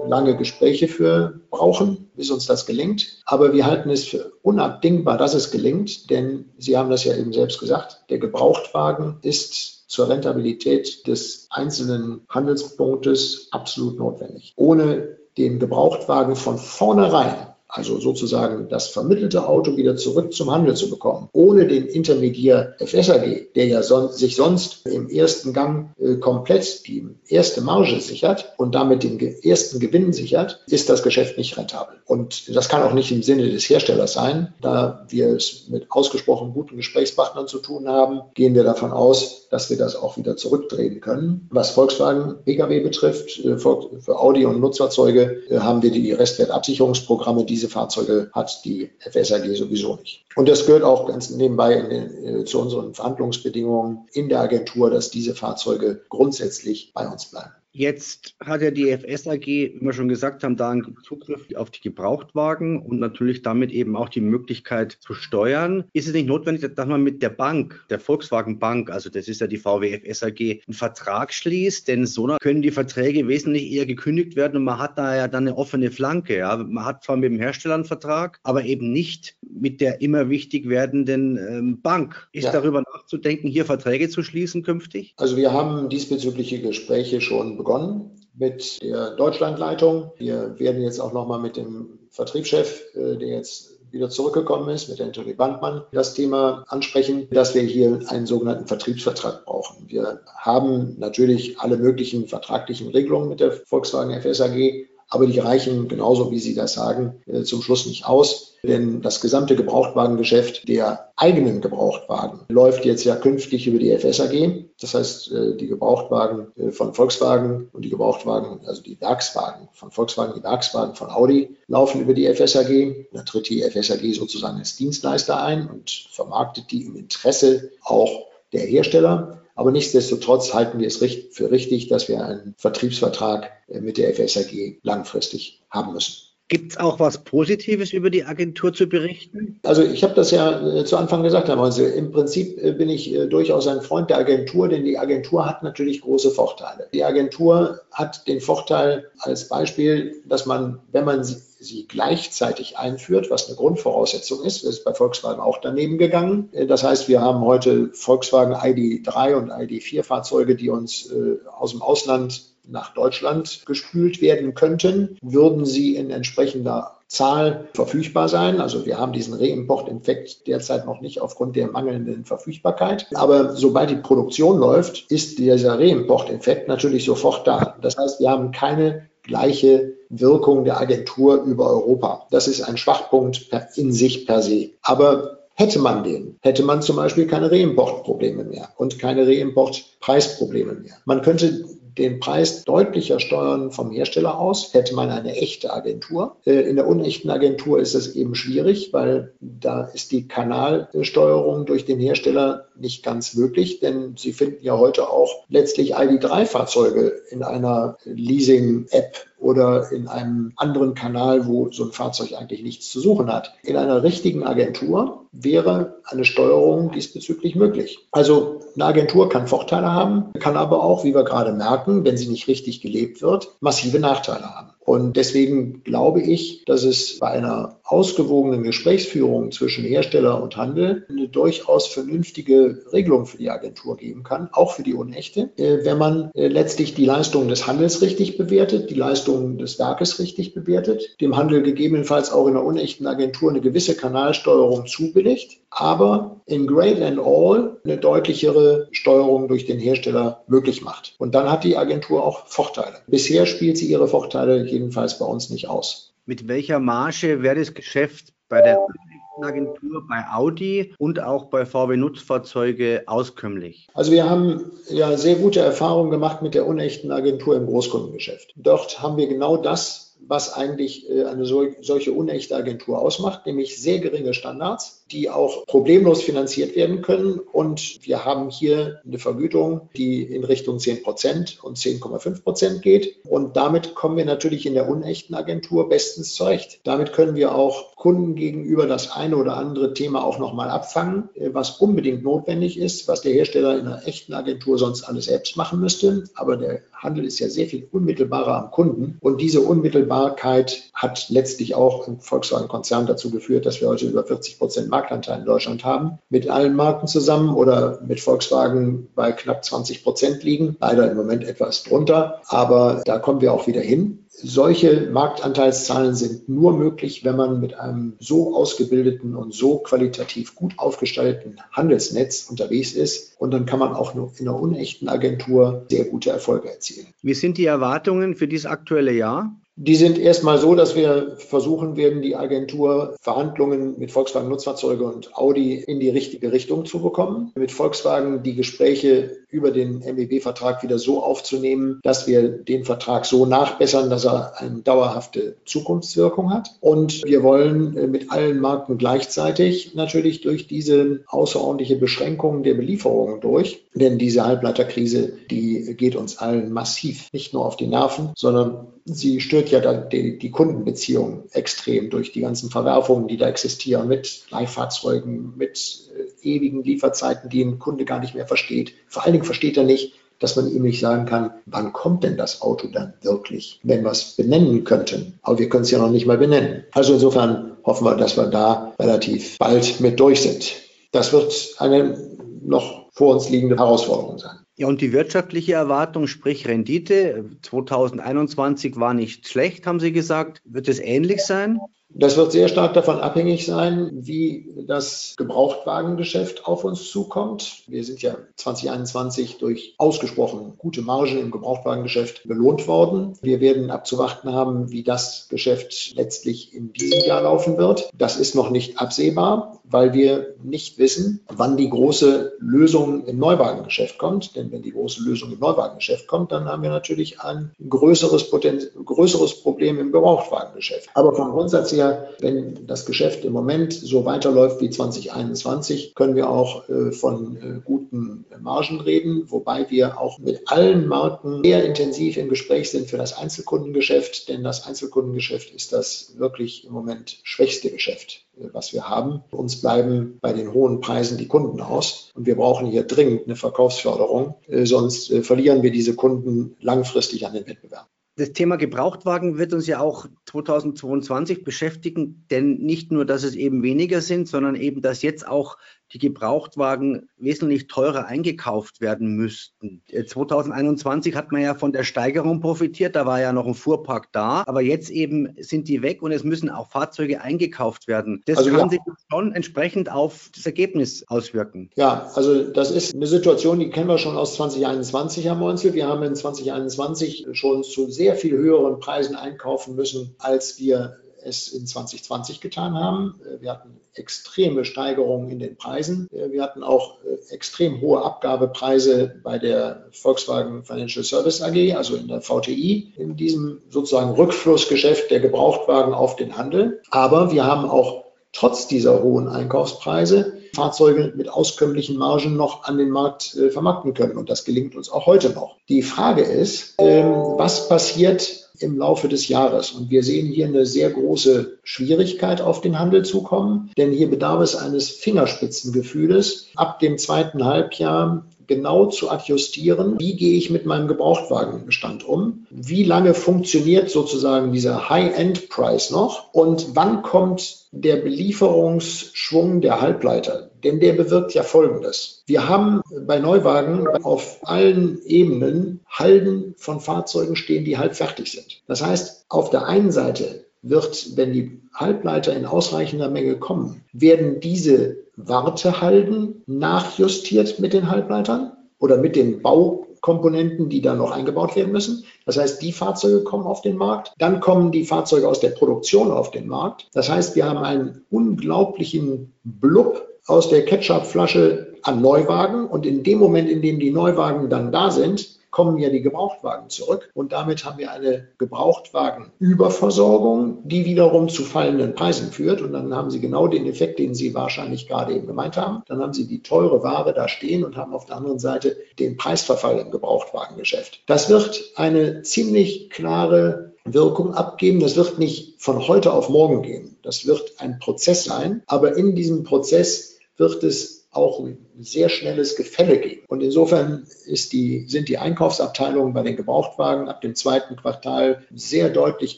lange 0.07 0.36
Gespräche 0.38 0.88
für 0.88 1.41
brauchen, 1.50 2.10
bis 2.15 2.31
uns 2.31 2.45
das 2.45 2.65
gelingt. 2.65 3.22
Aber 3.25 3.53
wir 3.53 3.65
halten 3.65 3.89
es 3.89 4.05
für 4.05 4.33
unabdingbar, 4.41 5.17
dass 5.17 5.33
es 5.33 5.51
gelingt, 5.51 6.10
denn 6.10 6.50
Sie 6.57 6.77
haben 6.77 6.89
das 6.89 7.03
ja 7.03 7.15
eben 7.15 7.33
selbst 7.33 7.60
gesagt, 7.60 8.05
der 8.10 8.19
Gebrauchtwagen 8.19 9.17
ist 9.22 9.89
zur 9.89 10.10
Rentabilität 10.10 11.05
des 11.07 11.48
einzelnen 11.50 12.22
Handelspunktes 12.29 13.48
absolut 13.51 14.00
notwendig. 14.00 14.53
Ohne 14.55 15.17
den 15.38 15.60
Gebrauchtwagen 15.60 16.36
von 16.36 16.57
vornherein 16.57 17.52
also 17.74 18.00
sozusagen 18.00 18.70
das 18.70 18.88
vermittelte 18.88 19.48
Auto 19.48 19.75
wieder 19.75 19.96
zurück 19.96 20.32
zum 20.32 20.51
Handel 20.51 20.75
zu 20.75 20.92
bekommen, 20.92 21.27
ohne 21.34 21.65
den 21.65 21.88
Intermediär 21.88 22.75
FSAG, 22.80 23.53
der 23.56 23.65
ja 23.65 23.82
son 23.82 24.12
sich 24.12 24.36
sonst 24.36 24.86
im 24.86 25.10
ersten 25.10 25.53
Gang 25.53 25.89
äh, 26.00 26.15
komplett 26.18 26.88
die 26.88 27.08
erste 27.27 27.62
Marge 27.62 28.00
sichert 28.00 28.53
und 28.58 28.75
damit 28.75 29.01
den 29.01 29.18
ge 29.18 29.34
ersten 29.44 29.80
Gewinn 29.80 30.13
sichert, 30.13 30.63
ist 30.68 30.89
das 30.89 31.01
Geschäft 31.01 31.38
nicht 31.39 31.58
rentabel. 31.58 31.96
Und 32.06 32.56
das 32.56 32.70
kann 32.70 32.84
auch 32.84 32.94
nicht 32.94 33.12
im 33.12 33.24
Sinne 33.24 33.50
des 33.50 33.68
Herstellers 33.68 34.13
sein. 34.13 34.53
Da 34.62 35.06
wir 35.10 35.30
es 35.30 35.68
mit 35.70 35.88
ausgesprochen 35.89 36.53
guten 36.53 36.77
Gesprächspartnern 36.77 37.48
zu 37.48 37.58
tun 37.58 37.88
haben, 37.88 38.22
gehen 38.36 38.53
wir 38.53 38.63
davon 38.63 38.92
aus, 38.92 39.48
dass 39.50 39.72
wir 39.72 39.77
das 39.77 39.96
auch 39.96 40.18
wieder 40.18 40.38
zurückdrehen 40.38 41.01
können. 41.01 41.48
Was 41.50 41.72
Volkswagen 41.72 42.36
Pkw 42.46 42.82
betrifft, 42.82 43.39
äh, 43.39 43.58
für 43.58 44.20
Audi 44.20 44.46
und 44.46 44.60
Nutzfahrzeuge 44.60 45.42
äh, 45.50 45.60
haben 45.60 45.82
wir 45.82 45.92
die 45.92 46.12
Restwertabsicherungsprogramme, 46.12 47.46
die 47.46 47.62
diese 47.63 47.72
Fahrzeuge 47.72 48.29
hat 48.34 48.65
die 48.65 48.91
FSAG 49.00 49.55
sowieso 49.55 49.96
nicht. 49.96 50.25
Und 50.36 50.50
das 50.50 50.65
gehört 50.65 50.84
auch 50.84 51.08
ganz 51.08 51.29
nebenbei 51.29 51.82
den, 51.82 52.41
äh, 52.41 52.43
zu 52.43 52.60
unseren 52.60 52.93
Verhandlungsbedingungen 52.93 54.10
in 54.12 54.27
der 54.27 54.41
Agentur, 54.41 54.89
dass 54.89 55.12
diese 55.12 55.34
Fahrzeuge 55.34 56.01
grundsätzlich 56.10 56.91
bei 56.93 57.08
uns 57.08 57.27
bleiben. 57.27 57.53
Jetzt 57.75 58.36
hat 58.39 58.62
ja 58.62 58.70
die 58.70 58.96
FSAG, 58.96 59.48
wie 59.48 59.77
wir 59.82 59.94
schon 59.94 60.08
gesagt 60.08 60.44
haben, 60.44 60.56
da 60.56 60.70
einen 60.70 60.96
Zugriff 61.03 61.48
auf 61.56 61.72
die 61.72 61.82
Gebrauchtwagen 61.82 62.80
und 62.80 63.00
natürlich 63.00 63.42
damit 63.42 63.72
eben 63.72 63.96
auch 63.96 64.10
die 64.10 64.22
Möglichkeit 64.22 64.92
zu 64.92 65.15
steuern. 65.15 65.86
Ist 65.92 66.08
es 66.08 66.13
nicht 66.13 66.27
notwendig, 66.27 66.75
dass 66.75 66.88
man 66.88 67.01
mit 67.01 67.24
der 67.24 67.30
Bank, 67.30 67.84
der 67.89 68.00
Volkswagen 68.00 68.60
Bank, 68.60 68.92
also 68.92 69.10
das 69.10 69.27
ist 69.27 69.42
ja 69.42 69.48
die 69.48 69.58
VW 69.58 70.01
FSAG, 70.08 70.39
einen 70.39 70.74
Vertrag 70.75 71.34
schließt? 71.34 71.88
Denn 71.88 72.06
so 72.06 72.38
können 72.39 72.62
die 72.62 72.70
Verträge 72.70 73.27
wesentlich 73.27 73.72
eher 73.72 73.88
gekündigt 73.88 74.36
werden 74.36 74.58
und 74.58 74.65
man 74.65 74.77
hat 74.77 75.00
da 75.00 75.15
ja 75.15 75.27
dann 75.27 75.48
eine 75.48 75.58
offene 75.58 75.89
Flanke. 75.89 76.38
Ja? 76.38 76.56
Man 76.58 76.86
hat 76.86 77.03
zwar 77.03 77.18
mit 77.18 77.32
dem 77.32 77.39
Hersteller 77.39 77.74
einen 77.74 77.86
Vertrag, 77.86 78.39
aber 78.44 78.65
eben 78.65 78.92
nicht 78.92 79.36
mit 79.42 79.82
der 79.82 80.00
immer 80.00 80.30
wichtig 80.30 80.70
werdenden 80.70 81.38
ähm, 81.38 81.82
Bank. 81.82 82.27
Ist 82.34 82.46
ja. 82.46 82.51
darüber 82.51 82.84
nachzudenken, 82.94 83.48
hier 83.48 83.65
Verträge 83.65 84.10
zu 84.10 84.22
schließen 84.22 84.62
künftig? 84.62 85.15
Also 85.18 85.38
wir 85.38 85.51
haben 85.51 85.89
diesbezügliche 85.89 86.62
Gespräche 86.62 87.20
schon 87.20 87.62
begonnen 87.63 88.12
mit 88.36 88.82
der 88.82 89.12
Deutschlandleitung. 89.12 90.12
Wir 90.17 90.60
werden 90.60 90.82
jetzt 90.82 91.00
auch 91.00 91.13
nochmal 91.13 91.39
mit 91.39 91.55
dem 91.55 92.00
Vertriebschef, 92.10 92.84
äh, 92.93 93.15
der 93.15 93.29
jetzt 93.29 93.79
wieder 93.91 94.10
zurückgekommen 94.10 94.70
ist, 94.70 94.89
mit 94.89 95.00
Anthony 95.00 95.34
Bandmann, 95.34 95.84
das 95.91 96.13
Thema 96.15 96.65
ansprechen, 96.67 97.27
dass 97.29 97.53
wir 97.53 97.62
hier 97.62 98.01
einen 98.08 98.25
sogenannten 98.25 98.65
Vertriebsvertrag 98.65 99.46
brauchen. 99.46 99.86
Wir 99.88 100.22
haben 100.36 100.96
natürlich 100.98 101.60
alle 101.60 101.77
möglichen 101.77 102.27
vertraglichen 102.27 102.90
Regelungen 102.90 103.29
mit 103.29 103.40
der 103.40 103.51
Volkswagen 103.51 104.20
FSAG, 104.20 104.88
aber 105.09 105.27
die 105.27 105.40
reichen, 105.40 105.88
genauso 105.88 106.31
wie 106.31 106.40
Sie 106.40 106.55
das 106.55 106.74
sagen, 106.74 107.22
äh, 107.27 107.44
zum 107.44 107.61
Schluss 107.61 107.85
nicht 107.85 108.05
aus. 108.05 108.52
Denn 108.66 109.02
das 109.02 109.20
gesamte 109.20 109.58
Gebrauchtwagengeschäft 109.58 110.70
der 110.70 111.12
eigenen 111.18 111.60
Gebrauchtwagen 111.60 112.46
läuft 112.48 112.86
jetzt 112.86 113.04
ja 113.04 113.18
künftig 113.18 113.68
über 113.68 113.78
die 113.78 113.96
FSAG. 113.98 114.70
Das 114.80 114.94
heißt, 114.94 115.32
äh, 115.34 115.58
die 115.58 115.68
Gebrauchtwagen 115.68 116.48
äh, 116.56 116.72
von 116.72 116.94
Volkswagen 116.94 117.70
und 117.74 117.84
die 117.84 117.90
Gebrauchtwagen, 117.90 118.66
also 118.66 118.82
die 118.82 119.00
Werkswagen 119.02 119.68
von 119.74 119.92
Volkswagen, 119.92 120.34
die 120.38 120.44
Werkswagen 120.44 120.96
von 120.96 121.10
Audi 121.10 121.58
laufen 121.68 122.02
über 122.02 122.14
die 122.14 122.34
FSAG. 122.34 123.08
Da 123.12 123.24
tritt 123.24 123.50
die 123.50 123.64
FSAG 123.64 124.14
sozusagen 124.14 124.60
als 124.60 124.78
Dienstleister 124.78 125.44
ein 125.44 125.70
und 125.70 126.08
vermarktet 126.12 126.72
die 126.72 126.86
im 126.86 126.96
Interesse 126.96 127.72
auch 127.84 128.28
der 128.54 128.62
Hersteller. 128.62 129.42
Aber 129.56 129.72
nichtsdestotrotz 129.72 130.54
halten 130.54 130.80
wir 130.80 130.88
es 130.88 130.98
für 130.98 131.52
richtig, 131.52 131.90
dass 131.90 132.08
wir 132.08 132.26
einen 132.26 132.56
Vertriebsvertrag 132.58 133.52
äh, 133.68 133.82
mit 133.82 133.98
der 133.98 134.14
FSAG 134.14 134.80
langfristig 134.84 135.62
haben 135.70 135.92
müssen. 135.92 136.32
Gibt 136.53 136.74
es 136.74 136.77
auch 136.77 137.00
was 137.00 137.24
Positives 137.24 137.94
über 137.94 138.11
die 138.11 138.25
Agentur 138.25 138.72
zu 138.74 138.85
berichten? 138.85 139.59
Also 139.63 139.81
ich 139.81 140.03
habe 140.03 140.13
das 140.13 140.29
ja 140.29 140.61
äh, 140.61 140.85
zu 140.85 140.98
Anfang 140.98 141.24
gesagt, 141.24 141.48
Herr 141.48 141.55
Meusel. 141.55 141.92
Im 141.94 142.11
Prinzip 142.11 142.63
äh, 142.63 142.74
bin 142.74 142.89
ich 142.89 143.11
durchaus 143.27 143.66
ein 143.66 143.81
Freund 143.81 144.11
der 144.11 144.20
Agentur, 144.20 144.70
denn 144.70 144.85
die 144.85 145.00
Agentur 145.00 145.48
hat 145.48 145.63
natürlich 145.63 146.01
große 146.01 146.29
Vorteile. 146.29 146.89
Die 146.94 147.03
Agentur 147.03 147.79
hat 147.92 148.27
den 148.27 148.39
Vorteil 148.39 149.09
als 149.18 149.48
Beispiel, 149.48 150.22
dass 150.27 150.46
man, 150.46 150.77
wenn 150.92 151.05
man 151.05 151.24
sie 151.24 151.87
gleichzeitig 151.87 152.77
einführt, 152.77 153.31
was 153.31 153.48
eine 153.48 153.55
Grundvoraussetzung 153.55 154.44
ist. 154.44 154.63
Das 154.63 154.75
ist 154.75 154.83
bei 154.83 154.94
Volkswagen 154.94 155.42
auch 155.42 155.57
daneben 155.59 155.98
gegangen. 155.98 156.50
Das 156.68 156.83
heißt, 156.83 157.07
wir 157.07 157.20
haben 157.20 157.44
heute 157.44 157.89
Volkswagen 157.94 158.53
ID3 158.53 159.33
und 159.37 159.51
ID4 159.51 160.03
Fahrzeuge, 160.03 160.55
die 160.55 160.70
uns 160.70 161.09
äh, 161.09 161.37
aus 161.57 161.72
dem 161.72 161.81
Ausland 161.81 162.52
nach 162.68 162.94
Deutschland 162.94 163.64
gespült 163.66 164.22
werden 164.22 164.54
könnten, 164.54 165.18
würden 165.22 165.66
sie 165.66 165.96
in 165.96 166.10
entsprechender 166.10 166.98
Zahl 167.08 167.68
verfügbar 167.74 168.28
sein. 168.28 168.60
Also 168.60 168.86
wir 168.86 168.98
haben 168.98 169.14
diesen 169.14 169.34
Reimport-Infekt 169.36 170.48
derzeit 170.48 170.86
noch 170.86 171.02
nicht 171.02 171.22
aufgrund 171.22 171.56
der 171.56 171.68
mangelnden 171.68 172.26
Verfügbarkeit. 172.26 173.08
Aber 173.14 173.56
sobald 173.56 173.90
die 173.90 173.98
Produktion 173.98 174.58
läuft, 174.58 175.12
ist 175.12 175.38
dieser 175.38 175.80
Reimport-Infekt 175.80 176.68
natürlich 176.68 177.06
sofort 177.06 177.46
da. 177.46 177.78
Das 177.82 177.98
heißt, 177.98 178.20
wir 178.20 178.30
haben 178.30 178.52
keine 178.52 179.08
gleiche 179.22 179.94
Wirkung 180.10 180.66
der 180.66 180.80
Agentur 180.80 181.44
über 181.44 181.70
Europa. 181.70 182.28
Das 182.32 182.48
ist 182.48 182.62
ein 182.62 182.78
Schwachpunkt 182.78 183.50
in 183.76 183.92
sich 183.92 184.26
per 184.26 184.42
se. 184.42 184.72
Aber 184.82 185.40
Hätte 185.56 185.78
man 185.78 186.04
den, 186.04 186.40
hätte 186.42 186.64
man 186.64 186.82
zum 186.82 186.96
Beispiel 186.96 187.28
keine 187.28 187.52
Reimportprobleme 187.52 188.44
mehr 188.44 188.70
und 188.76 188.98
keine 188.98 189.28
Reimportpreisprobleme 189.28 190.74
mehr. 190.74 190.96
Man 191.06 191.22
könnte 191.22 191.66
den 191.98 192.20
Preis 192.20 192.64
deutlicher 192.64 193.20
steuern 193.20 193.72
vom 193.72 193.92
Hersteller 193.92 194.38
aus, 194.40 194.74
hätte 194.74 194.96
man 194.96 195.10
eine 195.10 195.36
echte 195.36 195.74
Agentur. 195.74 196.38
Äh, 196.46 196.62
in 196.62 196.75
der 196.75 196.88
unechten 196.88 197.29
Agentur 197.29 197.79
ist 197.79 197.94
es 197.94 198.16
eben 198.16 198.36
schwierig, 198.36 198.94
weil 198.94 199.34
da 199.40 199.86
ist 199.86 200.12
die 200.12 200.27
Kanalsteuerung 200.27 201.66
durch 201.66 201.86
den 201.86 202.00
Hersteller 202.00 202.68
nicht 202.75 203.03
ganz 203.03 203.36
möglich, 203.36 203.79
denn 203.79 204.16
Sie 204.18 204.34
finden 204.34 204.64
ja 204.64 204.77
heute 204.77 205.10
auch 205.10 205.46
letztlich 205.50 205.96
ID3-Fahrzeuge 205.96 207.14
in 207.29 207.44
einer 207.44 207.98
Leasing-App 208.06 209.18
oder 209.44 209.92
in 209.92 210.08
einem 210.08 210.53
anderen 210.56 210.96
Kanal, 210.96 211.48
wo 211.48 211.70
so 211.72 211.86
ein 211.86 211.92
Fahrzeug 211.92 212.34
eigentlich 212.34 212.64
nichts 212.64 212.90
zu 212.90 213.00
suchen 213.00 213.32
hat. 213.32 213.53
In 213.64 213.77
einer 213.77 214.03
richtigen 214.03 214.44
Agentur 214.44 215.25
wäre 215.32 215.98
eine 216.06 216.25
Steuerung 216.25 216.92
diesbezüglich 216.92 217.56
möglich. 217.56 218.00
Also 218.12 218.62
eine 218.75 218.86
Agentur 218.86 219.29
kann 219.29 219.48
Vorteile 219.48 219.92
haben, 219.92 220.32
kann 220.40 220.58
aber 220.58 220.84
auch, 220.84 221.03
wie 221.03 221.14
wir 221.14 221.24
gerade 221.24 221.51
merken, 221.51 222.06
wenn 222.06 222.18
sie 222.18 222.27
nicht 222.27 222.48
richtig 222.48 222.82
gelebt 222.82 223.22
wird, 223.22 223.50
massive 223.60 224.00
Nachteile 224.00 224.56
haben. 224.56 224.70
Und 224.79 225.16
deswegen 225.16 225.84
glaube 225.84 226.22
ich, 226.22 226.66
dass 226.66 226.84
es 226.84 227.20
bei 227.20 227.27
einer 227.27 227.77
ausgewogenen 227.83 228.63
Gesprächsführung 228.63 229.51
zwischen 229.51 229.83
Hersteller 229.83 230.41
und 230.41 230.55
Handel 230.55 231.05
eine 231.09 231.27
durchaus 231.27 231.87
vernünftige 231.87 232.83
Regelung 232.93 233.25
für 233.25 233.37
die 233.37 233.50
Agentur 233.50 233.98
geben 233.98 234.24
kann, 234.24 234.50
auch 234.53 234.72
für 234.72 234.83
die 234.83 234.93
Unechte, 234.93 235.51
äh, 235.57 235.83
wenn 235.83 235.98
man 235.98 236.31
äh, 236.33 236.48
letztlich 236.48 236.96
die 236.96 237.05
Leistungen 237.05 237.50
des 237.50 237.67
Handels 237.67 238.01
richtig 238.01 238.37
bewertet, 238.37 238.89
die 238.89 238.96
Leistungen 238.96 239.57
des 239.57 239.79
Werkes 239.79 240.19
richtig 240.19 240.53
bewertet, 240.53 241.15
dem 241.19 241.35
Handel 241.35 241.61
gegebenenfalls 241.61 242.31
auch 242.31 242.48
in 242.48 242.55
einer 242.55 242.65
unechten 242.65 243.05
Agentur 243.05 243.50
eine 243.50 243.61
gewisse 243.61 243.96
Kanalsteuerung 243.96 244.87
zubilligt, 244.87 245.59
aber 245.69 246.41
in 246.46 246.67
Great 246.67 247.01
and 247.01 247.19
All 247.19 247.81
eine 247.83 247.98
deutlichere 247.98 248.87
Steuerung 248.91 249.48
durch 249.48 249.65
den 249.65 249.79
Hersteller 249.79 250.43
möglich 250.48 250.83
macht. 250.83 251.15
Und 251.17 251.35
dann 251.35 251.51
hat 251.51 251.63
die 251.63 251.77
Agentur 251.77 252.24
auch 252.24 252.48
Vorteile. 252.48 252.96
Bisher 253.07 253.46
spielt 253.46 253.77
sie 253.77 253.89
ihre 253.89 254.07
Vorteile 254.07 254.65
jedenfalls 254.65 255.19
bei 255.19 255.25
uns 255.25 255.50
nicht 255.50 255.67
aus. 255.67 256.13
Mit 256.25 256.48
welcher 256.48 256.79
Marge 256.79 257.42
wäre 257.42 257.55
das 257.55 257.74
Geschäft 257.74 258.33
bei 258.48 258.62
der 258.62 258.79
Unechtenagentur 258.79 260.07
bei 260.07 260.25
Audi 260.31 260.94
und 260.98 261.20
auch 261.20 261.46
bei 261.46 261.66
VW 261.66 261.98
Nutzfahrzeuge 261.98 263.03
auskömmlich? 263.07 263.88
Also 263.94 264.14
wir 264.14 264.29
haben 264.29 264.72
ja 264.90 265.18
sehr 265.18 265.36
gute 265.36 265.59
Erfahrungen 265.59 266.12
gemacht 266.12 266.42
mit 266.42 266.53
der 266.53 266.66
unechten 266.66 267.12
Agentur 267.12 267.57
im 267.57 267.66
Großkundengeschäft. 267.66 268.53
Dort 268.55 269.01
haben 269.01 269.18
wir 269.18 269.27
genau 269.27 269.57
das 269.57 270.13
was 270.27 270.53
eigentlich 270.53 271.09
äh, 271.09 271.25
eine 271.25 271.46
solche 271.46 272.12
unechte 272.12 272.55
Agentur 272.55 273.00
ausmacht, 273.00 273.46
nämlich 273.46 273.81
sehr 273.81 274.00
geringe 274.00 274.33
Standards 274.33 275.03
die 275.14 275.29
auch 275.29 275.66
problemlos 275.68 276.24
finanziert 276.24 276.75
werden 276.75 277.01
können. 277.01 277.40
Und 277.40 278.00
wir 278.01 278.25
haben 278.25 278.50
hier 278.50 279.01
eine 279.05 279.20
Vergütung, 279.20 279.90
die 279.96 280.24
in 280.24 280.44
Richtung 280.44 280.79
10 280.79 281.03
Prozent 281.03 281.64
und 281.64 281.77
10,5 281.77 282.44
Prozent 282.44 282.81
geht. 282.81 283.18
Und 283.27 283.55
damit 283.55 283.96
kommen 283.96 284.18
wir 284.18 284.25
natürlich 284.25 284.66
in 284.66 284.74
der 284.74 284.90
unechten 284.90 285.36
Agentur 285.36 285.88
bestens 285.88 286.33
zurecht. 286.33 286.79
Damit 286.83 287.14
können 287.14 287.36
wir 287.36 287.55
auch 287.55 287.96
Kunden 287.96 288.36
gegenüber 288.36 288.88
das 288.88 289.12
eine 289.12 289.38
oder 289.38 289.55
andere 289.55 289.94
Thema 289.94 290.24
auch 290.25 290.40
nochmal 290.40 290.70
abfangen, 290.70 291.29
was 291.51 291.79
unbedingt 291.79 292.24
notwendig 292.24 292.77
ist, 292.77 293.07
was 293.07 293.22
der 293.22 293.33
Hersteller 293.33 293.77
in 293.77 293.88
einer 293.88 294.07
echten 294.07 294.33
Agentur 294.33 294.77
sonst 294.77 295.03
alles 295.03 295.25
selbst 295.25 295.55
machen 295.55 295.79
müsste. 295.79 296.24
Aber 296.36 296.57
der 296.57 296.81
Handel 297.03 297.25
ist 297.25 297.39
ja 297.39 297.50
sehr 297.50 297.68
viel 297.68 297.87
unmittelbarer 297.92 298.63
am 298.63 298.72
Kunden. 298.72 299.18
Und 299.22 299.42
diese 299.42 299.61
Unmittelbarkeit 299.61 300.89
hat 300.94 301.27
letztlich 301.29 301.75
auch 301.75 302.07
im 302.07 302.20
Volkswagen-Konzern 302.20 303.05
dazu 303.05 303.29
geführt, 303.29 303.66
dass 303.66 303.79
wir 303.79 303.89
heute 303.89 304.07
über 304.07 304.24
40 304.24 304.57
Prozent 304.57 304.89
Markt 304.89 305.03
Marktanteil 305.03 305.39
in 305.39 305.46
Deutschland 305.46 305.83
haben, 305.83 306.20
mit 306.29 306.50
allen 306.50 306.75
Marken 306.75 307.07
zusammen 307.07 307.53
oder 307.53 308.00
mit 308.07 308.20
Volkswagen 308.20 309.09
bei 309.16 309.31
knapp 309.31 309.63
20 309.63 310.03
Prozent 310.03 310.44
liegen. 310.44 310.77
Leider 310.79 311.09
im 311.11 311.18
Moment 311.18 311.44
etwas 311.44 311.83
drunter, 311.83 312.42
aber 312.48 313.01
da 313.05 313.20
kommen 313.20 313.42
wir 313.42 313.53
auch 313.53 313.68
wieder 313.68 313.81
hin. 313.81 314.23
Solche 314.35 315.09
Marktanteilszahlen 315.11 316.15
sind 316.15 316.50
nur 316.50 316.75
möglich, 316.75 317.24
wenn 317.24 317.35
man 317.35 317.59
mit 317.59 317.75
einem 317.75 318.13
so 318.19 318.55
ausgebildeten 318.55 319.35
und 319.35 319.53
so 319.53 319.77
qualitativ 319.77 320.55
gut 320.55 320.74
aufgestalteten 320.77 321.61
Handelsnetz 321.72 322.48
unterwegs 322.50 322.93
ist. 322.93 323.39
Und 323.39 323.51
dann 323.51 323.65
kann 323.65 323.79
man 323.79 323.93
auch 323.93 324.15
nur 324.15 324.31
in 324.37 324.48
einer 324.48 324.59
unechten 324.59 325.07
Agentur 325.07 325.85
sehr 325.89 326.05
gute 326.05 326.31
Erfolge 326.31 326.69
erzielen. 326.69 327.07
Wie 327.22 327.35
sind 327.35 327.57
die 327.57 327.65
Erwartungen 327.65 328.35
für 328.35 328.48
dieses 328.48 328.65
aktuelle 328.65 329.13
Jahr? 329.13 329.55
Die 329.75 329.96
sind 329.96 330.20
erstmal 330.20 330.59
so, 330.59 330.75
dass 330.75 330.96
wir 330.96 331.36
versuchen 331.38 331.98
werden, 331.98 332.22
die 332.22 332.36
Agentur 332.36 333.16
Verhandlungen 333.20 333.98
mit 333.98 334.12
Volkswagen 334.12 334.48
Nutzfahrzeuge 334.48 335.03
und 335.03 335.36
Audi 335.36 335.75
in 335.75 336.00
die 336.00 336.09
richtige 336.09 336.51
Richtung 336.51 336.86
zu 336.86 337.01
bekommen. 337.01 337.51
Mit 337.55 337.72
Volkswagen 337.72 338.44
die 338.44 338.53
Gespräche 338.53 339.38
über 339.50 339.72
den 339.72 340.00
MEB-Vertrag 340.00 340.83
wieder 340.83 341.00
so 341.00 341.24
aufzunehmen, 341.24 342.00
dass 342.03 342.27
wir 342.27 342.50
den 342.50 342.86
Vertrag 342.86 343.25
so 343.25 343.48
nachbessern, 343.48 344.12
dass 344.12 344.25
er 344.25 344.62
eine 344.62 344.81
dauerhafte 344.81 345.55
Zukunftswirkung 345.66 346.53
hat. 346.53 346.75
Und 346.79 347.24
wir 347.25 347.42
wollen 347.42 347.98
äh, 347.98 348.05
mit 348.05 348.31
allen 348.31 348.59
Marken 348.59 349.00
gleichzeitig 349.00 349.96
natürlich 349.96 350.42
durch 350.42 350.68
diese 350.68 351.22
außerordentliche 351.25 351.96
Beschränkung 351.96 352.62
der 352.62 352.75
Belieferungen 352.75 353.42
durch. 353.42 353.83
Denn 353.96 354.20
diese 354.20 354.46
Halbleiterkrise, 354.46 355.33
die 355.50 355.96
geht 355.96 356.16
uns 356.16 356.38
allen 356.38 356.72
massiv 356.72 357.27
nicht 357.33 357.53
nur 357.53 357.66
auf 357.66 357.75
die 357.75 357.88
Nerven, 357.88 358.31
sondern 358.36 358.93
sie 359.05 359.42
stört 359.42 359.70
ja 359.70 359.94
die, 359.94 360.37
die 360.37 360.51
Kundenbeziehung 360.51 361.44
extrem 361.51 362.09
durch 362.09 362.31
die 362.31 362.42
ganzen 362.42 362.70
Verwerfungen, 362.70 363.27
die 363.27 363.37
da 363.37 363.48
existieren 363.48 364.07
mit 364.07 364.44
Leihfahrzeugen, 364.50 365.53
mit 365.57 366.09
äh, 366.16 366.48
ewigen 366.48 366.83
Lieferzeiten, 366.83 367.50
die 367.50 367.63
ein 367.63 367.79
Kunde 367.79 368.05
gar 368.05 368.20
nicht 368.20 368.35
mehr 368.35 368.48
versteht. 368.48 368.94
Vor 369.07 369.24
allen 369.24 369.33
Dingen 369.33 369.46
versteht 369.46 369.77
er 369.77 369.83
nicht, 369.83 370.13
dass 370.39 370.55
man 370.55 370.70
ihm 370.70 370.81
nicht 370.81 371.00
sagen 371.00 371.25
kann, 371.25 371.51
wann 371.66 371.94
kommt 371.94 372.24
denn 372.24 372.37
das 372.37 372.61
Auto 372.61 372.87
dann 372.87 373.13
wirklich, 373.22 373.79
wenn 373.83 374.03
wir 374.03 374.11
es 374.11 374.35
benennen 374.35 374.83
könnten. 374.83 375.39
Aber 375.42 375.59
wir 375.59 375.70
können 375.70 375.83
es 375.83 375.92
ja 375.92 376.00
noch 376.00 376.09
nicht 376.09 376.25
mal 376.25 376.37
benennen. 376.37 376.83
Also 376.92 377.13
insofern 377.13 377.77
hoffen 377.85 378.05
wir, 378.05 378.16
dass 378.16 378.35
wir 378.35 378.48
da 378.48 378.94
relativ 379.00 379.57
bald 379.57 380.00
mit 380.01 380.20
durch 380.20 380.42
sind. 380.42 380.74
Das 381.11 381.31
wird 381.31 381.75
eine 381.77 382.18
noch 382.66 383.02
vor 383.14 383.36
uns 383.36 383.50
liegende 383.50 383.78
Herausforderung 383.78 384.40
sein. 384.40 384.58
Ja, 384.76 384.88
und 384.88 385.02
die 385.02 385.14
wirtschaftliche 385.14 385.74
Erwartung, 385.74 386.26
sprich 386.26 386.68
Rendite, 386.68 387.46
2021 387.62 389.00
war 389.00 389.14
nicht 389.14 389.48
schlecht, 389.48 389.86
haben 389.86 390.00
Sie 390.00 390.12
gesagt. 390.12 390.62
Wird 390.66 390.88
es 390.88 391.00
ähnlich 391.00 391.44
sein? 391.44 391.80
Das 392.16 392.38
wird 392.38 392.52
sehr 392.52 392.68
stark 392.68 392.94
davon 392.94 393.20
abhängig 393.20 393.66
sein, 393.66 394.12
wie 394.14 394.72
das 394.88 395.34
Gebrauchtwagengeschäft 395.38 396.68
auf 396.68 396.84
uns 396.84 397.10
zukommt. 397.10 397.84
Wir 397.88 398.04
sind 398.04 398.22
ja 398.22 398.36
2021 398.56 399.58
durch 399.58 399.96
ausgesprochen 399.98 400.74
gute 400.78 401.02
Margen 401.02 401.40
im 401.40 401.50
Gebrauchtwagengeschäft 401.50 402.48
belohnt 402.48 402.88
worden. 402.88 403.34
Wir 403.42 403.62
werden 403.62 403.90
abzuwarten 403.90 404.52
haben, 404.52 404.92
wie 404.92 405.04
das 405.04 405.48
Geschäft 405.50 406.14
letztlich 406.16 406.76
in 406.76 406.94
diesem 406.94 407.26
Jahr 407.26 407.42
laufen 407.42 407.78
wird. 407.78 408.10
Das 408.16 408.38
ist 408.38 408.54
noch 408.54 408.70
nicht 408.70 409.00
absehbar, 409.00 409.80
weil 409.84 410.14
wir 410.14 410.56
nicht 410.64 411.00
wissen, 411.00 411.42
wann 411.48 411.78
die 411.78 411.90
große 411.90 412.54
Lösung 412.60 413.26
im 413.26 413.40
Neuwagengeschäft 413.40 414.20
kommt. 414.20 414.56
Denn 414.56 414.72
wenn 414.72 414.84
die 414.84 414.92
große 414.92 415.22
Lösung 415.24 415.52
im 415.52 415.60
Neuwagengeschäft 415.60 416.28
kommt, 416.28 416.52
dann 416.52 416.66
haben 416.66 416.84
wir 416.84 416.90
natürlich 416.90 417.42
ein 417.42 417.72
größeres, 417.90 418.50
Poten 418.50 418.82
größeres 419.04 419.62
Problem 419.62 420.00
im 420.00 420.12
Gebrauchtwagengeschäft. 420.12 421.10
Aber 421.16 421.34
vom 421.34 421.52
Grundsatz 421.52 421.92
her 421.92 422.02
her, 422.03 422.29
wenn 422.39 422.85
das 422.87 423.05
Geschäft 423.05 423.46
im 423.46 423.53
Moment 423.53 423.94
so 423.94 424.25
weiterläuft 424.25 424.81
wie 424.81 424.89
2021, 424.89 426.16
können 426.16 426.35
wir 426.35 426.50
auch 426.50 426.87
äh, 426.89 427.11
von 427.11 427.57
äh, 427.57 427.81
guten 427.83 428.46
Margen 428.59 429.00
reden, 429.00 429.44
wobei 429.48 429.89
wir 429.89 430.20
auch 430.20 430.39
mit 430.39 430.61
allen 430.68 431.07
Marken 431.07 431.63
sehr 431.63 431.83
intensiv 431.85 432.37
im 432.37 432.50
Gespräch 432.50 432.92
sind 432.92 433.09
für 433.09 433.18
das 433.18 433.37
Einzelkundengeschäft, 433.37 434.50
denn 434.50 434.63
das 434.63 434.85
Einzelkundengeschäft 434.85 435.74
ist 435.74 435.94
das 435.94 436.33
wirklich 436.37 436.85
im 436.85 436.94
Moment 436.94 437.39
schwächste 437.44 437.89
Geschäft 437.89 438.46
äh, 438.57 438.68
was 438.74 438.94
wir 438.94 439.09
haben. 439.09 439.44
Uns 439.51 439.81
bleiben 439.81 440.37
bei 440.42 440.53
den 440.53 440.74
hohen 440.74 441.01
Preisen 441.01 441.37
die 441.37 441.48
Kunden 441.48 441.81
aus 441.81 442.31
und 442.35 442.46
wir 442.46 442.55
brauchen 442.55 442.87
hier 442.87 443.03
dringend 443.03 443.46
eine 443.46 443.55
Verkaufsförderung, 443.55 444.55
sonst 444.83 445.33
verlieren 445.44 445.83
wir 445.83 445.92
diese 445.92 446.16
Kunden 446.16 446.75
langfristig 446.79 447.46
an 447.46 447.53
den 447.53 447.68
Wettbewerb. 447.68 448.07
Das 448.35 448.51
Thema 448.51 448.77
Gebrauchtwagen 448.77 449.59
wird 449.59 449.74
uns 449.74 449.85
ja 449.85 450.00
auch 450.00 450.27
2022 450.46 451.63
beschäftigen, 451.63 452.48
denn 452.50 452.77
nicht 452.77 453.11
nur, 453.11 453.25
dass 453.25 453.43
es 453.43 453.53
eben 453.55 453.83
weniger 453.83 454.22
sind, 454.22 454.48
sondern 454.48 454.75
eben, 454.75 455.01
dass 455.01 455.22
jetzt 455.22 455.48
auch 455.48 455.77
die 456.14 456.20
Gebrauchtwagen 456.20 457.30
wesentlich 457.38 457.88
teurer 457.88 458.26
eingekauft 458.26 459.02
werden 459.02 459.36
müssten. 459.36 460.04
2021 460.12 461.36
hat 461.36 461.52
man 461.52 461.62
ja 461.62 461.74
von 461.74 461.92
der 461.92 462.04
Steigerung 462.04 462.62
profitiert, 462.62 463.16
da 463.16 463.26
war 463.26 463.42
ja 463.42 463.52
noch 463.52 463.66
ein 463.66 463.74
Fuhrpark 463.74 464.32
da, 464.32 464.64
aber 464.68 464.82
jetzt 464.82 465.10
eben 465.10 465.56
sind 465.60 465.88
die 465.88 466.02
weg 466.02 466.22
und 466.22 466.32
es 466.32 466.44
müssen 466.44 466.70
auch 466.70 466.90
Fahrzeuge 466.90 467.42
eingekauft 467.42 468.08
werden. 468.08 468.44
Das 468.46 468.60
also 468.60 468.70
kann 468.70 468.80
ja. 468.80 468.90
sich 468.90 469.00
schon 469.32 469.54
entsprechend 469.54 470.12
auf 470.12 470.50
das 470.56 470.66
Ergebnis 470.66 471.26
auswirken. 471.28 471.90
Ja, 471.96 472.30
also 472.36 472.64
das 472.64 472.92
ist 472.92 473.16
eine 473.16 473.28
Situation, 473.28 473.80
die 473.80 473.90
kennen 473.90 474.08
wir 474.08 474.20
schon 474.20 474.38
aus 474.38 474.56
2021, 474.56 475.46
Herr 475.46 475.56
Meunzel. 475.56 475.94
Wir 475.94 476.08
haben 476.08 476.24
in 476.24 476.36
2021 476.36 477.48
schon 477.54 477.84
zu 477.84 478.10
sehr 478.10 478.36
viel 478.36 478.58
höheren 478.58 479.00
Preisen 479.00 479.36
einkaufen 479.36 479.96
müssen, 479.96 480.36
als 480.38 480.80
wir 480.80 481.18
es 481.46 481.68
in 481.70 481.86
2020 481.86 482.62
getan 482.62 482.96
haben. 482.96 483.40
Wir 483.60 483.72
hatten 483.72 484.00
extreme 484.16 484.86
Steigerungen 484.86 485.50
in 485.50 485.60
den 485.60 485.75
Preisen. 485.75 486.27
Wir 486.32 486.62
hatten 486.62 486.84
auch 486.84 487.18
äh, 487.24 487.53
extrem 487.53 488.01
hohe 488.01 488.24
Abgabepreise 488.24 489.40
bei 489.44 489.58
der 489.58 490.06
Volkswagen 490.12 490.84
Financial 490.84 491.24
Service 491.24 491.62
AG, 491.62 491.96
also 491.96 492.16
in 492.16 492.27
der 492.27 492.42
VTI, 492.42 493.14
in 493.18 493.36
diesem 493.36 493.82
sozusagen 493.90 494.32
Rückflussgeschäft 494.32 495.32
der 495.32 495.40
Gebrauchtwagen 495.40 496.14
auf 496.14 496.36
den 496.36 496.58
Handel. 496.58 497.01
Aber 497.10 497.51
wir 497.51 497.66
haben 497.66 497.90
auch 497.90 498.25
trotz 498.51 498.88
dieser 498.88 499.24
hohen 499.24 499.48
Einkaufspreise 499.48 500.60
Fahrzeuge 500.75 501.34
mit 501.36 501.50
auskömmlichen 501.50 502.18
Margen 502.18 502.56
noch 502.56 502.84
an 502.86 502.98
den 502.98 503.10
Markt 503.10 503.56
äh, 503.56 503.70
vermarkten 503.70 504.14
können. 504.14 504.38
Und 504.38 504.50
das 504.50 504.66
gelingt 504.66 504.96
uns 504.96 505.10
auch 505.10 505.25
heute 505.25 505.51
noch. 505.51 505.77
Die 505.88 506.01
Frage 506.01 506.42
ist, 506.42 506.96
ähm, 506.98 507.34
was 507.58 507.90
passiert 507.90 508.63
im 508.79 508.98
Laufe 508.98 509.27
des 509.27 509.48
Jahres. 509.48 509.92
Und 509.92 510.09
wir 510.09 510.24
sehen 510.24 510.48
hier 510.48 510.68
eine 510.68 510.86
sehr 510.86 511.09
große 511.12 511.77
Schwierigkeit 511.83 512.62
auf 512.62 512.81
den 512.81 513.00
Handel 513.00 513.24
zukommen, 513.24 513.92
denn 513.98 514.12
hier 514.12 514.29
bedarf 514.29 514.62
es 514.62 514.75
eines 514.75 515.09
Fingerspitzengefühles. 515.09 516.68
Ab 516.75 517.00
dem 517.00 517.18
zweiten 517.18 517.66
Halbjahr 517.66 518.46
genau 518.68 519.07
zu 519.07 519.29
adjustieren, 519.29 520.20
wie 520.20 520.36
gehe 520.36 520.57
ich 520.57 520.70
mit 520.70 520.86
meinem 520.86 521.07
Gebrauchtwagenbestand 521.07 522.27
um, 522.27 522.66
wie 522.70 523.03
lange 523.03 523.33
funktioniert 523.33 524.09
sozusagen 524.09 524.72
dieser 524.72 525.09
High-End-Price 525.09 526.12
noch 526.12 526.53
und 526.53 526.96
wann 526.96 527.22
kommt 527.22 527.88
der 527.92 528.18
Belieferungsschwung 528.18 529.81
der 529.81 530.01
Halbleiter. 530.01 530.70
Denn 530.83 531.00
der 531.00 531.13
bewirkt 531.13 531.53
ja 531.53 531.63
Folgendes. 531.63 532.43
Wir 532.46 532.67
haben 532.67 533.01
bei 533.25 533.39
Neuwagen 533.39 534.07
auf 534.24 534.59
allen 534.63 535.22
Ebenen 535.25 536.01
Halden 536.09 536.75
von 536.77 537.00
Fahrzeugen 537.00 537.55
stehen, 537.55 537.85
die 537.85 537.98
halb 537.98 538.15
fertig 538.15 538.51
sind. 538.51 538.81
Das 538.87 539.03
heißt, 539.03 539.46
auf 539.50 539.69
der 539.69 539.87
einen 539.87 540.11
Seite 540.11 540.65
wird, 540.81 541.37
wenn 541.37 541.53
die 541.53 541.81
Halbleiter 541.93 542.55
in 542.55 542.65
ausreichender 542.65 543.29
Menge 543.29 543.57
kommen, 543.57 544.03
werden 544.11 544.59
diese 544.59 545.17
Wartehalden 545.35 546.63
nachjustiert 546.67 547.79
mit 547.79 547.93
den 547.93 548.09
Halbleitern 548.09 548.74
oder 549.00 549.17
mit 549.17 549.35
den 549.35 549.61
Bau 549.61 550.07
Komponenten, 550.24 550.87
die 550.87 551.01
da 551.01 551.15
noch 551.15 551.31
eingebaut 551.31 551.75
werden 551.75 551.91
müssen. 551.91 552.24
Das 552.46 552.57
heißt, 552.57 552.81
die 552.81 552.93
Fahrzeuge 552.93 553.43
kommen 553.43 553.65
auf 553.65 553.81
den 553.81 553.98
Markt. 553.98 554.31
Dann 554.37 554.61
kommen 554.61 554.93
die 554.93 555.03
Fahrzeuge 555.03 555.50
aus 555.50 555.59
der 555.59 555.72
Produktion 555.72 556.31
auf 556.31 556.50
den 556.50 556.65
Markt. 556.65 557.09
Das 557.13 557.29
heißt, 557.29 557.57
wir 557.57 557.65
haben 557.65 557.79
einen 557.79 558.22
unglaublichen 558.29 559.53
Blub 559.65 560.25
aus 560.48 560.70
der 560.70 560.86
Ketchupflasche 560.86 561.96
an 562.03 562.22
Neuwagen. 562.22 562.88
Und 562.88 563.06
in 563.06 563.24
dem 563.24 563.40
Moment, 563.40 563.70
in 563.70 563.82
dem 563.82 564.00
die 564.00 564.12
Neuwagen 564.12 564.70
dann 564.70 564.92
da 564.92 565.12
sind, 565.12 565.60
kommen 565.74 565.98
ja 565.98 566.10
die 566.10 566.22
Gebrauchtwagen 566.22 566.90
zurück. 566.90 567.29
Und 567.34 567.51
damit 567.51 567.84
haben 567.84 567.98
wir 567.98 568.12
eine 568.12 568.48
Gebrauchtwagenüberversorgung, 568.60 570.88
die 570.88 571.03
wiederum 571.06 571.50
zu 571.50 571.64
fallenden 571.64 572.14
Preisen 572.14 572.51
führt. 572.51 572.82
Und 572.82 572.94
dann 572.94 573.16
haben 573.16 573.32
Sie 573.32 573.40
genau 573.42 573.68
den 573.68 573.88
Effekt, 573.88 574.20
den 574.20 574.36
Sie 574.36 574.53
wahrscheinlich 574.53 575.08
gerade 575.08 575.34
eben 575.34 575.48
gemeint 575.48 575.75
haben. 575.75 576.03
Dann 576.06 576.22
haben 576.22 576.34
Sie 576.34 576.46
die 576.48 576.62
teure 576.62 577.01
Ware 577.01 577.34
da 577.34 577.48
stehen 577.48 577.84
und 577.84 577.98
haben 577.98 578.14
auf 578.14 578.27
der 578.27 578.38
anderen 578.38 578.60
Seite 578.60 578.96
den 579.18 579.36
Preisverfall 579.36 579.98
im 579.98 580.12
Gebrauchtwagengeschäft. 580.12 581.24
Das 581.25 581.50
wird 581.50 581.84
eine 581.96 582.44
ziemlich 582.44 583.10
klare 583.10 583.94
Wirkung 584.06 584.53
abgeben. 584.53 585.00
Das 585.00 585.16
wird 585.16 585.40
nicht 585.40 585.82
von 585.82 586.08
heute 586.08 586.34
auf 586.34 586.50
morgen 586.50 586.84
gehen. 586.84 587.18
Das 587.24 587.48
wird 587.48 587.74
ein 587.79 587.98
Prozess 587.98 588.44
sein. 588.44 588.84
Aber 588.86 589.18
in 589.18 589.34
diesem 589.34 589.64
Prozess 589.64 590.32
wird 590.57 590.83
es 590.83 591.24
auch 591.33 591.59
ein 591.59 591.77
sehr 592.00 592.29
schnelles 592.29 592.75
Gefälle 592.75 593.18
geben. 593.18 593.42
Und 593.48 593.61
insofern 593.61 594.25
die, 594.46 595.05
sind 595.07 595.29
die 595.29 595.37
Einkaufsabteilungen 595.37 596.33
bei 596.33 596.44
den 596.44 596.55
Gebrauchtwagen 596.55 597.27
ab 597.27 597.42
dem 597.42 597.55
zweiten 597.55 597.96
Quartal 597.96 598.63
sehr 598.74 599.09
deutlich 599.09 599.57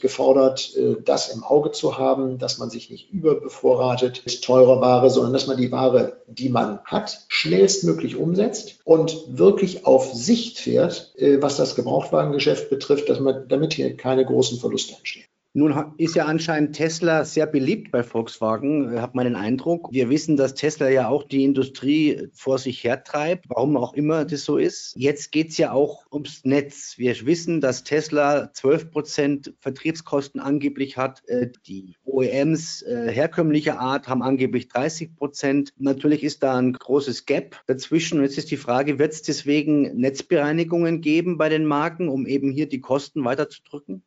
gefordert, 0.00 0.74
äh, 0.76 0.96
das 1.04 1.28
im 1.34 1.44
Auge 1.44 1.72
zu 1.72 1.98
haben, 1.98 2.38
dass 2.38 2.58
man 2.58 2.70
sich 2.70 2.90
nicht 2.90 3.10
überbevorratet 3.10 4.22
mit 4.24 4.42
teurer 4.42 4.80
Ware, 4.80 5.10
sondern 5.10 5.32
dass 5.32 5.46
man 5.46 5.58
die 5.58 5.70
Ware, 5.70 6.22
die 6.26 6.48
man 6.48 6.80
hat, 6.84 7.26
schnellstmöglich 7.28 8.16
umsetzt 8.16 8.80
und 8.84 9.24
wirklich 9.28 9.86
auf 9.86 10.12
Sicht 10.12 10.58
fährt, 10.58 11.12
äh, 11.16 11.42
was 11.42 11.56
das 11.56 11.74
Gebrauchtwagengeschäft 11.76 12.70
betrifft, 12.70 13.08
dass 13.08 13.20
man, 13.20 13.48
damit 13.48 13.74
hier 13.74 13.96
keine 13.96 14.24
großen 14.24 14.58
Verluste 14.58 14.94
entstehen. 14.96 15.26
Nun 15.56 15.94
ist 15.96 16.14
ja 16.14 16.26
anscheinend 16.26 16.76
Tesla 16.76 17.24
sehr 17.24 17.46
beliebt 17.46 17.90
bei 17.90 18.02
Volkswagen, 18.02 18.92
äh, 18.92 19.08
man 19.14 19.24
den 19.24 19.36
Eindruck. 19.36 19.88
Wir 19.90 20.10
wissen, 20.10 20.36
dass 20.36 20.52
Tesla 20.52 20.90
ja 20.90 21.08
auch 21.08 21.22
die 21.22 21.44
Industrie 21.44 22.28
vor 22.34 22.58
sich 22.58 22.84
hertreibt, 22.84 23.46
warum 23.48 23.78
auch 23.78 23.94
immer 23.94 24.26
das 24.26 24.44
so 24.44 24.58
ist. 24.58 24.92
Jetzt 24.98 25.32
geht 25.32 25.48
es 25.48 25.56
ja 25.56 25.72
auch 25.72 26.04
ums 26.12 26.44
Netz. 26.44 26.98
Wir 26.98 27.14
wissen, 27.24 27.62
dass 27.62 27.84
Tesla 27.84 28.52
12 28.52 28.90
Prozent 28.90 29.54
Vertriebskosten 29.60 30.42
angeblich 30.42 30.98
hat. 30.98 31.26
Äh, 31.26 31.48
die 31.66 31.94
OEMs 32.04 32.82
äh, 32.82 33.10
herkömmlicher 33.10 33.80
Art 33.80 34.08
haben 34.08 34.22
angeblich 34.22 34.68
30 34.68 35.16
Prozent. 35.16 35.70
Natürlich 35.78 36.22
ist 36.22 36.42
da 36.42 36.58
ein 36.58 36.74
großes 36.74 37.24
Gap 37.24 37.62
dazwischen. 37.66 38.18
Und 38.18 38.24
jetzt 38.24 38.36
ist 38.36 38.50
die 38.50 38.58
Frage, 38.58 38.98
wird 38.98 39.14
es 39.14 39.22
deswegen 39.22 39.96
Netzbereinigungen 39.96 41.00
geben 41.00 41.38
bei 41.38 41.48
den 41.48 41.64
Marken, 41.64 42.10
um 42.10 42.26
eben 42.26 42.52
hier 42.52 42.68
die 42.68 42.82
Kosten 42.82 43.24
weiterzudrücken? 43.24 44.02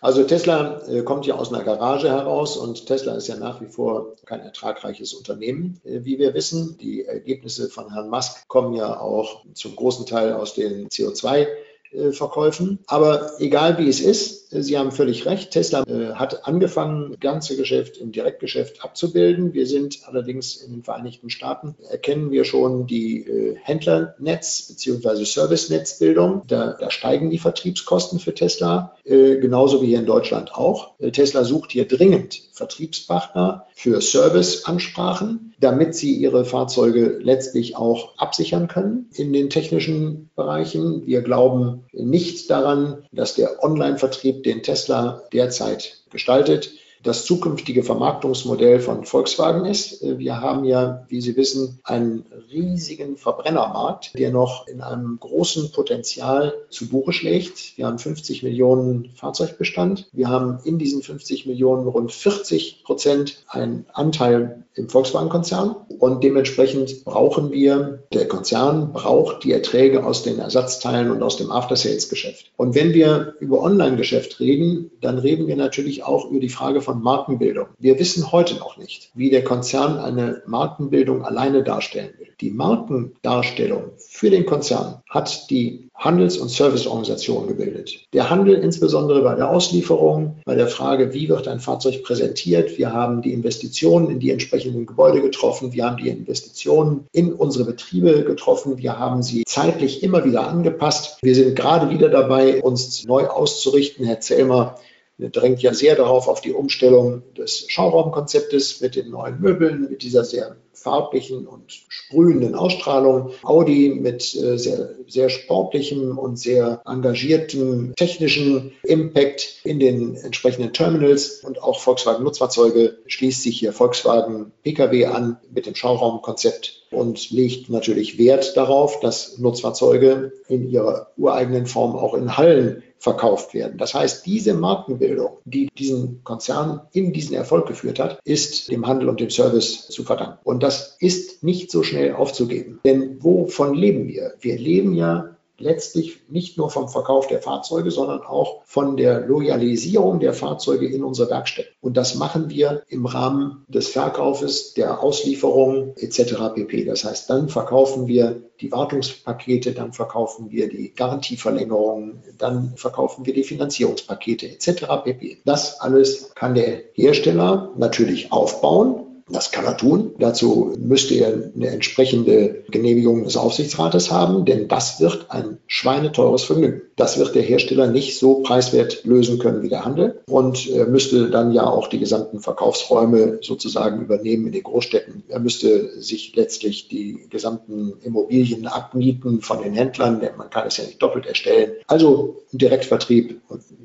Also 0.00 0.24
Tesla 0.24 0.80
äh, 0.88 1.02
kommt 1.02 1.26
ja 1.26 1.36
aus 1.36 1.52
einer 1.52 1.62
Garage 1.62 2.08
heraus 2.08 2.56
und 2.56 2.86
Tesla 2.86 3.14
ist 3.14 3.28
ja 3.28 3.36
nach 3.36 3.60
wie 3.60 3.66
vor 3.66 4.16
kein 4.24 4.40
ertragreiches 4.40 5.14
Unternehmen, 5.14 5.80
äh, 5.84 6.00
wie 6.04 6.18
wir 6.18 6.34
wissen. 6.34 6.76
Die 6.78 7.04
Ergebnisse 7.04 7.68
von 7.68 7.92
Herrn 7.92 8.10
Musk 8.10 8.48
kommen 8.48 8.74
ja 8.74 8.98
auch 8.98 9.44
zum 9.54 9.76
großen 9.76 10.06
Teil 10.06 10.32
aus 10.32 10.54
den 10.54 10.88
CO2 10.88 11.46
äh. 11.92 12.76
Aber 12.86 13.30
egal 13.38 13.78
wie 13.78 13.88
es 13.88 14.00
ist, 14.00 14.41
Sie 14.60 14.78
haben 14.78 14.92
völlig 14.92 15.26
recht. 15.26 15.50
Tesla 15.50 15.82
äh, 15.86 16.14
hat 16.14 16.46
angefangen, 16.46 17.10
das 17.10 17.20
ganze 17.20 17.56
Geschäft 17.56 17.96
im 17.96 18.12
Direktgeschäft 18.12 18.84
abzubilden. 18.84 19.52
Wir 19.54 19.66
sind 19.66 20.00
allerdings 20.06 20.56
in 20.56 20.72
den 20.72 20.82
Vereinigten 20.82 21.30
Staaten, 21.30 21.74
erkennen 21.90 22.30
wir 22.30 22.44
schon 22.44 22.86
die 22.86 23.24
Händlernetz- 23.64 24.68
bzw. 24.68 25.24
Service-Netzbildung. 25.24 26.42
Da, 26.46 26.76
da, 26.78 26.90
steigen 26.90 27.30
die 27.30 27.38
Vertriebskosten 27.38 28.18
für 28.18 28.34
Tesla, 28.34 28.96
genauso 29.04 29.82
wie 29.82 29.86
hier 29.86 29.98
in 29.98 30.06
Deutschland 30.06 30.54
auch. 30.54 30.94
Tesla 31.12 31.44
sucht 31.44 31.72
hier 31.72 31.86
dringend 31.86 32.42
Vertriebspartner 32.52 33.66
für 33.74 34.00
Serviceansprachen, 34.00 35.54
damit 35.58 35.94
sie 35.94 36.14
ihre 36.14 36.44
Fahrzeuge 36.44 37.18
letztlich 37.20 37.76
auch 37.76 38.18
absichern 38.18 38.68
können 38.68 39.08
in 39.14 39.32
den 39.32 39.50
technischen 39.50 40.30
Bereichen. 40.36 41.06
Wir 41.06 41.22
glauben 41.22 41.81
nicht 41.92 42.50
daran, 42.50 43.04
dass 43.12 43.34
der 43.34 43.62
Online-Vertrieb, 43.62 44.42
den 44.42 44.62
Tesla 44.62 45.22
derzeit 45.32 45.98
gestaltet, 46.10 46.72
das 47.02 47.24
zukünftige 47.24 47.82
Vermarktungsmodell 47.82 48.80
von 48.80 49.04
Volkswagen 49.04 49.64
ist. 49.64 50.02
Wir 50.02 50.40
haben 50.40 50.64
ja, 50.64 51.04
wie 51.08 51.20
Sie 51.20 51.36
wissen, 51.36 51.80
einen 51.82 52.24
riesigen 52.50 53.16
Verbrennermarkt, 53.16 54.16
der 54.16 54.30
noch 54.30 54.68
in 54.68 54.80
einem 54.80 55.18
großen 55.18 55.72
Potenzial 55.72 56.54
zu 56.70 56.88
Buche 56.88 57.12
schlägt. 57.12 57.76
Wir 57.76 57.86
haben 57.86 57.98
50 57.98 58.42
Millionen 58.42 59.10
Fahrzeugbestand. 59.14 60.08
Wir 60.12 60.28
haben 60.28 60.60
in 60.64 60.78
diesen 60.78 61.02
50 61.02 61.46
Millionen 61.46 61.88
rund 61.88 62.12
40 62.12 62.84
Prozent 62.84 63.42
einen 63.48 63.86
Anteil 63.92 64.64
im 64.74 64.88
Volkswagen-Konzern 64.88 65.76
und 65.98 66.24
dementsprechend 66.24 67.04
brauchen 67.04 67.52
wir, 67.52 68.04
der 68.12 68.26
Konzern 68.26 68.92
braucht 68.92 69.44
die 69.44 69.52
Erträge 69.52 70.04
aus 70.04 70.22
den 70.22 70.38
Ersatzteilen 70.38 71.10
und 71.10 71.22
aus 71.22 71.36
dem 71.36 71.50
After-Sales-Geschäft. 71.50 72.50
Und 72.56 72.74
wenn 72.74 72.94
wir 72.94 73.34
über 73.40 73.60
Online-Geschäft 73.60 74.40
reden, 74.40 74.90
dann 75.00 75.18
reden 75.18 75.46
wir 75.46 75.56
natürlich 75.56 76.04
auch 76.04 76.30
über 76.30 76.40
die 76.40 76.48
Frage 76.48 76.80
von 76.80 77.02
Markenbildung. 77.02 77.66
Wir 77.78 77.98
wissen 77.98 78.32
heute 78.32 78.56
noch 78.56 78.78
nicht, 78.78 79.10
wie 79.14 79.30
der 79.30 79.44
Konzern 79.44 79.98
eine 79.98 80.42
Markenbildung 80.46 81.24
alleine 81.24 81.62
darstellen 81.62 82.14
will. 82.18 82.28
Die 82.40 82.50
Markendarstellung 82.50 83.92
für 83.98 84.30
den 84.30 84.46
Konzern 84.46 85.02
hat 85.08 85.50
die 85.50 85.90
Handels- 86.04 86.36
und 86.36 86.48
Serviceorganisation 86.48 87.46
gebildet. 87.46 88.00
Der 88.12 88.28
Handel 88.28 88.54
insbesondere 88.54 89.22
bei 89.22 89.36
der 89.36 89.50
Auslieferung, 89.50 90.40
bei 90.44 90.56
der 90.56 90.66
Frage, 90.66 91.14
wie 91.14 91.28
wird 91.28 91.46
ein 91.46 91.60
Fahrzeug 91.60 92.02
präsentiert. 92.02 92.76
Wir 92.76 92.92
haben 92.92 93.22
die 93.22 93.32
Investitionen 93.32 94.10
in 94.10 94.18
die 94.18 94.30
entsprechenden 94.30 94.84
Gebäude 94.86 95.22
getroffen. 95.22 95.72
Wir 95.72 95.84
haben 95.84 95.98
die 95.98 96.08
Investitionen 96.08 97.06
in 97.12 97.32
unsere 97.32 97.64
Betriebe 97.64 98.24
getroffen. 98.24 98.78
Wir 98.78 98.98
haben 98.98 99.22
sie 99.22 99.44
zeitlich 99.46 100.02
immer 100.02 100.24
wieder 100.24 100.48
angepasst. 100.48 101.18
Wir 101.22 101.36
sind 101.36 101.54
gerade 101.54 101.90
wieder 101.90 102.08
dabei, 102.08 102.62
uns 102.62 103.04
neu 103.04 103.28
auszurichten. 103.28 104.04
Herr 104.04 104.20
Zellmer 104.20 104.76
drängt 105.18 105.62
ja 105.62 105.72
sehr 105.72 105.94
darauf 105.94 106.26
auf 106.26 106.40
die 106.40 106.52
Umstellung 106.52 107.22
des 107.36 107.66
Schauraumkonzeptes 107.68 108.80
mit 108.80 108.96
den 108.96 109.10
neuen 109.10 109.40
Möbeln, 109.40 109.88
mit 109.88 110.02
dieser 110.02 110.24
sehr 110.24 110.56
farblichen 110.82 111.46
und 111.46 111.82
sprühenden 111.88 112.54
Ausstrahlung. 112.54 113.30
Audi 113.42 113.90
mit 113.90 114.34
äh, 114.34 114.58
sehr, 114.58 114.90
sehr 115.06 115.28
sportlichem 115.28 116.18
und 116.18 116.38
sehr 116.38 116.82
engagiertem 116.86 117.94
technischen 117.96 118.72
Impact 118.82 119.60
in 119.64 119.78
den 119.78 120.16
entsprechenden 120.16 120.72
Terminals 120.72 121.42
und 121.44 121.62
auch 121.62 121.80
Volkswagen 121.80 122.24
Nutzfahrzeuge 122.24 122.98
schließt 123.06 123.42
sich 123.42 123.58
hier 123.58 123.72
Volkswagen 123.72 124.52
Pkw 124.62 125.06
an 125.06 125.38
mit 125.54 125.66
dem 125.66 125.74
Schauraumkonzept 125.74 126.82
und 126.90 127.30
legt 127.30 127.70
natürlich 127.70 128.18
Wert 128.18 128.56
darauf, 128.56 129.00
dass 129.00 129.38
Nutzfahrzeuge 129.38 130.32
in 130.48 130.68
ihrer 130.70 131.08
ureigenen 131.16 131.66
Form 131.66 131.96
auch 131.96 132.14
in 132.14 132.36
Hallen 132.36 132.82
verkauft 133.02 133.52
werden. 133.52 133.78
Das 133.78 133.94
heißt, 133.94 134.24
diese 134.26 134.54
Markenbildung, 134.54 135.38
die 135.44 135.68
diesen 135.76 136.22
Konzern 136.22 136.82
in 136.92 137.12
diesen 137.12 137.34
Erfolg 137.34 137.66
geführt 137.66 137.98
hat, 137.98 138.20
ist 138.24 138.70
dem 138.70 138.86
Handel 138.86 139.08
und 139.08 139.18
dem 139.18 139.28
Service 139.28 139.88
zu 139.88 140.04
verdanken. 140.04 140.38
Und 140.44 140.62
das 140.62 140.71
ist 140.98 141.42
nicht 141.42 141.70
so 141.70 141.82
schnell 141.82 142.14
aufzugeben. 142.14 142.80
Denn 142.84 143.22
wovon 143.22 143.74
leben 143.74 144.08
wir? 144.08 144.34
Wir 144.40 144.58
leben 144.58 144.94
ja 144.94 145.36
letztlich 145.62 146.20
nicht 146.28 146.58
nur 146.58 146.70
vom 146.70 146.88
Verkauf 146.88 147.26
der 147.28 147.40
Fahrzeuge, 147.40 147.90
sondern 147.90 148.22
auch 148.22 148.62
von 148.64 148.96
der 148.96 149.20
Loyalisierung 149.20 150.20
der 150.20 150.34
Fahrzeuge 150.34 150.86
in 150.86 151.04
unsere 151.04 151.30
Werkstätten. 151.30 151.72
Und 151.80 151.96
das 151.96 152.14
machen 152.14 152.50
wir 152.50 152.82
im 152.88 153.06
Rahmen 153.06 153.64
des 153.68 153.88
Verkaufes, 153.88 154.74
der 154.74 155.02
Auslieferung 155.02 155.94
etc. 155.96 156.34
pp. 156.54 156.84
Das 156.84 157.04
heißt, 157.04 157.30
dann 157.30 157.48
verkaufen 157.48 158.06
wir 158.08 158.42
die 158.60 158.72
Wartungspakete, 158.72 159.72
dann 159.72 159.92
verkaufen 159.92 160.50
wir 160.50 160.68
die 160.68 160.92
Garantieverlängerungen, 160.94 162.22
dann 162.38 162.74
verkaufen 162.76 163.24
wir 163.26 163.32
die 163.32 163.44
Finanzierungspakete 163.44 164.46
etc. 164.46 164.84
pp. 165.04 165.38
Das 165.44 165.80
alles 165.80 166.32
kann 166.34 166.54
der 166.54 166.82
Hersteller 166.94 167.72
natürlich 167.76 168.32
aufbauen 168.32 169.11
das 169.28 169.50
kann 169.50 169.64
er 169.64 169.76
tun. 169.76 170.12
Dazu 170.18 170.74
müsste 170.78 171.14
er 171.14 171.50
eine 171.54 171.68
entsprechende 171.68 172.64
Genehmigung 172.70 173.24
des 173.24 173.36
Aufsichtsrates 173.36 174.10
haben, 174.10 174.44
denn 174.44 174.68
das 174.68 175.00
wird 175.00 175.26
ein 175.30 175.58
schweineteures 175.66 176.44
Vergnügen. 176.44 176.82
Das 176.96 177.18
wird 177.18 177.34
der 177.34 177.42
Hersteller 177.42 177.86
nicht 177.86 178.18
so 178.18 178.42
preiswert 178.42 179.04
lösen 179.04 179.38
können 179.38 179.62
wie 179.62 179.68
der 179.68 179.84
Handel 179.84 180.20
und 180.28 180.68
er 180.70 180.86
müsste 180.86 181.30
dann 181.30 181.52
ja 181.52 181.66
auch 181.66 181.88
die 181.88 181.98
gesamten 181.98 182.40
Verkaufsräume 182.40 183.38
sozusagen 183.42 184.02
übernehmen 184.02 184.46
in 184.46 184.52
den 184.52 184.62
Großstädten. 184.62 185.24
Er 185.28 185.40
müsste 185.40 186.00
sich 186.00 186.34
letztlich 186.36 186.88
die 186.88 187.26
gesamten 187.30 187.94
Immobilien 188.02 188.66
abmieten 188.66 189.40
von 189.40 189.62
den 189.62 189.74
Händlern, 189.74 190.20
denn 190.20 190.36
man 190.36 190.50
kann 190.50 190.66
es 190.66 190.76
ja 190.76 190.84
nicht 190.84 191.02
doppelt 191.02 191.26
erstellen. 191.26 191.72
Also 191.86 192.42
Direktvertrieb 192.52 193.40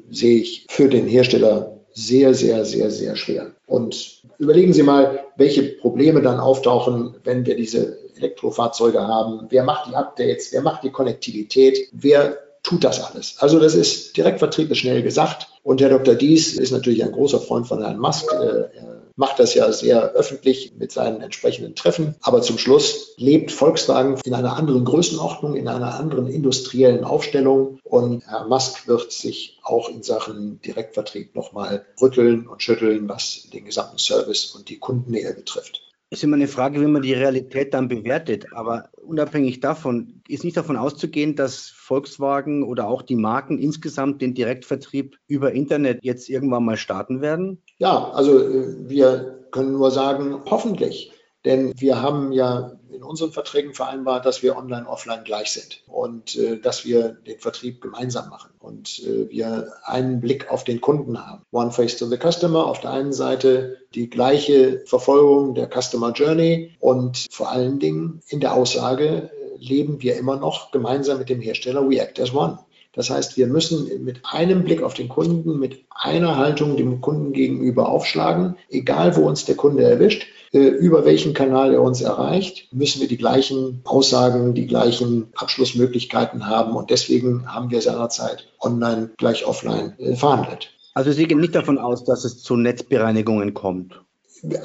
sehe 0.10 0.40
ich 0.40 0.66
für 0.70 0.90
den 0.90 1.08
Hersteller 1.08 1.78
sehr, 1.94 2.34
sehr, 2.34 2.64
sehr, 2.66 2.92
sehr 2.92 3.16
schwer. 3.16 3.52
Und 3.66 4.22
überlegen 4.38 4.74
Sie 4.74 4.84
mal, 4.84 5.27
welche 5.38 5.64
Probleme 5.64 6.22
dann 6.22 6.40
auftauchen, 6.40 7.16
wenn 7.24 7.46
wir 7.46 7.56
diese 7.56 7.98
Elektrofahrzeuge 8.18 9.00
haben. 9.00 9.46
Wer 9.50 9.64
macht 9.64 9.90
die 9.90 9.96
Updates? 9.96 10.52
Wer 10.52 10.62
macht 10.62 10.84
die 10.84 10.90
Konnektivität? 10.90 11.90
Wer 11.92 12.38
tut 12.64 12.84
das 12.84 13.04
alles? 13.04 13.36
Also 13.40 13.60
das 13.60 13.76
ist 13.76 14.18
Direktvertrieb 14.18 14.72
ist 14.72 14.80
schnell 14.80 15.04
gesagt. 15.04 15.48
Und 15.64 15.80
Herr 15.82 15.90
Dr. 15.90 16.16
Dies 16.16 16.58
ist 16.58 16.72
natürlich 16.72 17.04
ein 17.04 17.12
großer 17.12 17.40
Freund 17.40 17.68
von 17.68 17.82
Herrn 17.82 18.00
Musk. 18.00 18.32
Er 18.32 18.72
macht 19.18 19.40
das 19.40 19.54
ja 19.56 19.72
sehr 19.74 20.12
öffentlich 20.14 20.74
mit 20.78 20.92
seinen 20.92 21.22
entsprechenden 21.22 21.76
Treffen. 21.76 22.16
Aber 22.22 22.42
zum 22.42 22.58
Schluss 22.58 23.16
lebt 23.18 23.52
Volkswagen 23.52 24.18
in 24.24 24.34
einer 24.34 24.56
anderen 24.56 24.86
Größenordnung, 24.86 25.56
in 25.56 25.68
einer 25.68 25.96
anderen 25.96 26.28
industriellen 26.28 27.04
Aufstellung. 27.04 27.80
Und 27.84 28.26
Herr 28.28 28.48
Musk 28.48 28.88
wird 28.88 29.12
sich 29.12 29.60
auch 29.64 29.90
in 29.90 30.04
Sachen 30.04 30.62
Direktvertrieb 30.62 31.36
nochmal 31.36 31.86
rütteln 32.00 32.48
und 32.48 32.64
schütteln, 32.64 33.10
was 33.10 33.50
den 33.52 33.66
gesamten 33.66 33.98
Service 33.98 34.54
und 34.56 34.70
die 34.70 34.78
Kundennähe 34.78 35.34
betrifft. 35.34 35.87
Es 36.10 36.20
ist 36.20 36.24
immer 36.24 36.38
eine 36.38 36.48
Frage, 36.48 36.80
wie 36.80 36.86
man 36.86 37.02
die 37.02 37.14
Realität 37.14 37.74
dann 37.74 37.90
bewertet. 37.90 38.46
Aber 38.54 38.90
unabhängig 38.96 39.60
davon 39.60 40.22
ist 40.30 40.46
nicht 40.46 40.56
davon 40.56 40.78
auszugehen, 40.78 41.36
dass 41.36 41.68
Volkswagen 41.68 42.64
oder 42.64 42.88
auch 42.88 43.02
die 43.02 43.18
Marken 43.18 43.58
insgesamt 43.58 44.22
den 44.22 44.34
Direktvertrieb 44.34 45.18
über 45.28 45.52
Internet 45.52 46.00
jetzt 46.04 46.30
irgendwann 46.30 46.64
mal 46.64 46.78
starten 46.78 47.20
werden? 47.20 47.62
Ja, 47.78 48.10
also 48.12 48.40
äh, 48.40 48.90
wir 48.90 49.48
können 49.52 49.74
nur 49.74 49.92
sagen, 49.92 50.42
hoffentlich. 50.46 51.12
Denn 51.44 51.74
wir 51.78 52.02
haben 52.02 52.32
ja 52.32 52.77
in 52.98 53.04
unseren 53.04 53.32
Verträgen 53.32 53.74
vereinbart, 53.74 54.26
dass 54.26 54.42
wir 54.42 54.58
online, 54.58 54.88
offline 54.88 55.24
gleich 55.24 55.52
sind 55.52 55.84
und 55.88 56.36
äh, 56.36 56.60
dass 56.60 56.84
wir 56.84 57.10
den 57.10 57.40
Vertrieb 57.40 57.80
gemeinsam 57.80 58.30
machen 58.30 58.50
und 58.60 59.00
äh, 59.00 59.30
wir 59.30 59.72
einen 59.84 60.20
Blick 60.20 60.50
auf 60.50 60.64
den 60.64 60.82
Kunden 60.82 61.26
haben. 61.26 61.44
One 61.52 61.72
face 61.72 61.98
to 61.98 62.08
the 62.08 62.18
customer, 62.18 62.66
auf 62.66 62.82
der 62.82 62.92
einen 62.92 63.14
Seite 63.14 63.78
die 63.94 64.10
gleiche 64.10 64.84
Verfolgung 64.86 65.54
der 65.54 65.70
Customer 65.70 66.12
Journey 66.12 66.76
und 66.80 67.28
vor 67.30 67.52
allen 67.52 67.80
Dingen 67.80 68.22
in 68.30 68.40
der 68.40 68.56
Aussage 68.56 69.08
äh, 69.08 69.30
leben 69.60 70.02
wir 70.02 70.18
immer 70.18 70.38
noch 70.38 70.72
gemeinsam 70.72 71.20
mit 71.20 71.30
dem 71.30 71.40
Hersteller 71.40 71.88
We 71.88 72.00
Act 72.00 72.20
as 72.20 72.34
One. 72.34 72.60
Das 72.94 73.12
heißt, 73.12 73.38
wir 73.38 73.46
müssen 73.46 74.04
mit 74.04 74.22
einem 74.24 74.64
Blick 74.64 74.82
auf 74.82 74.96
den 74.96 75.08
Kunden, 75.08 75.60
mit 75.60 75.86
einer 75.92 76.36
Haltung 76.36 76.78
dem 76.78 77.00
Kunden 77.00 77.32
gegenüber 77.32 77.90
aufschlagen, 77.90 78.58
egal 78.72 79.16
wo 79.16 79.28
uns 79.28 79.46
der 79.46 79.56
Kunde 79.56 79.84
erwischt, 79.84 80.26
über 80.52 81.06
welchen 81.06 81.34
Kanal 81.34 81.74
er 81.74 81.82
uns 81.82 82.02
erreicht, 82.02 82.74
müssen 82.74 83.02
wir 83.02 83.08
die 83.08 83.18
gleichen 83.18 83.82
Aussagen, 83.84 84.54
die 84.54 84.68
gleichen 84.68 85.28
Abschlussmöglichkeiten 85.36 86.48
haben. 86.48 86.76
Und 86.76 86.90
deswegen 86.90 87.54
haben 87.54 87.70
wir 87.70 87.82
seinerzeit 87.82 88.48
online 88.60 89.12
gleich 89.18 89.46
offline 89.46 89.94
äh, 90.00 90.16
verhandelt. 90.16 90.74
Also 90.94 91.12
Sie 91.12 91.26
gehen 91.26 91.40
nicht 91.40 91.54
davon 91.54 91.78
aus, 91.78 92.04
dass 92.04 92.24
es 92.24 92.42
zu 92.42 92.56
Netzbereinigungen 92.56 93.54
kommt. 93.54 94.02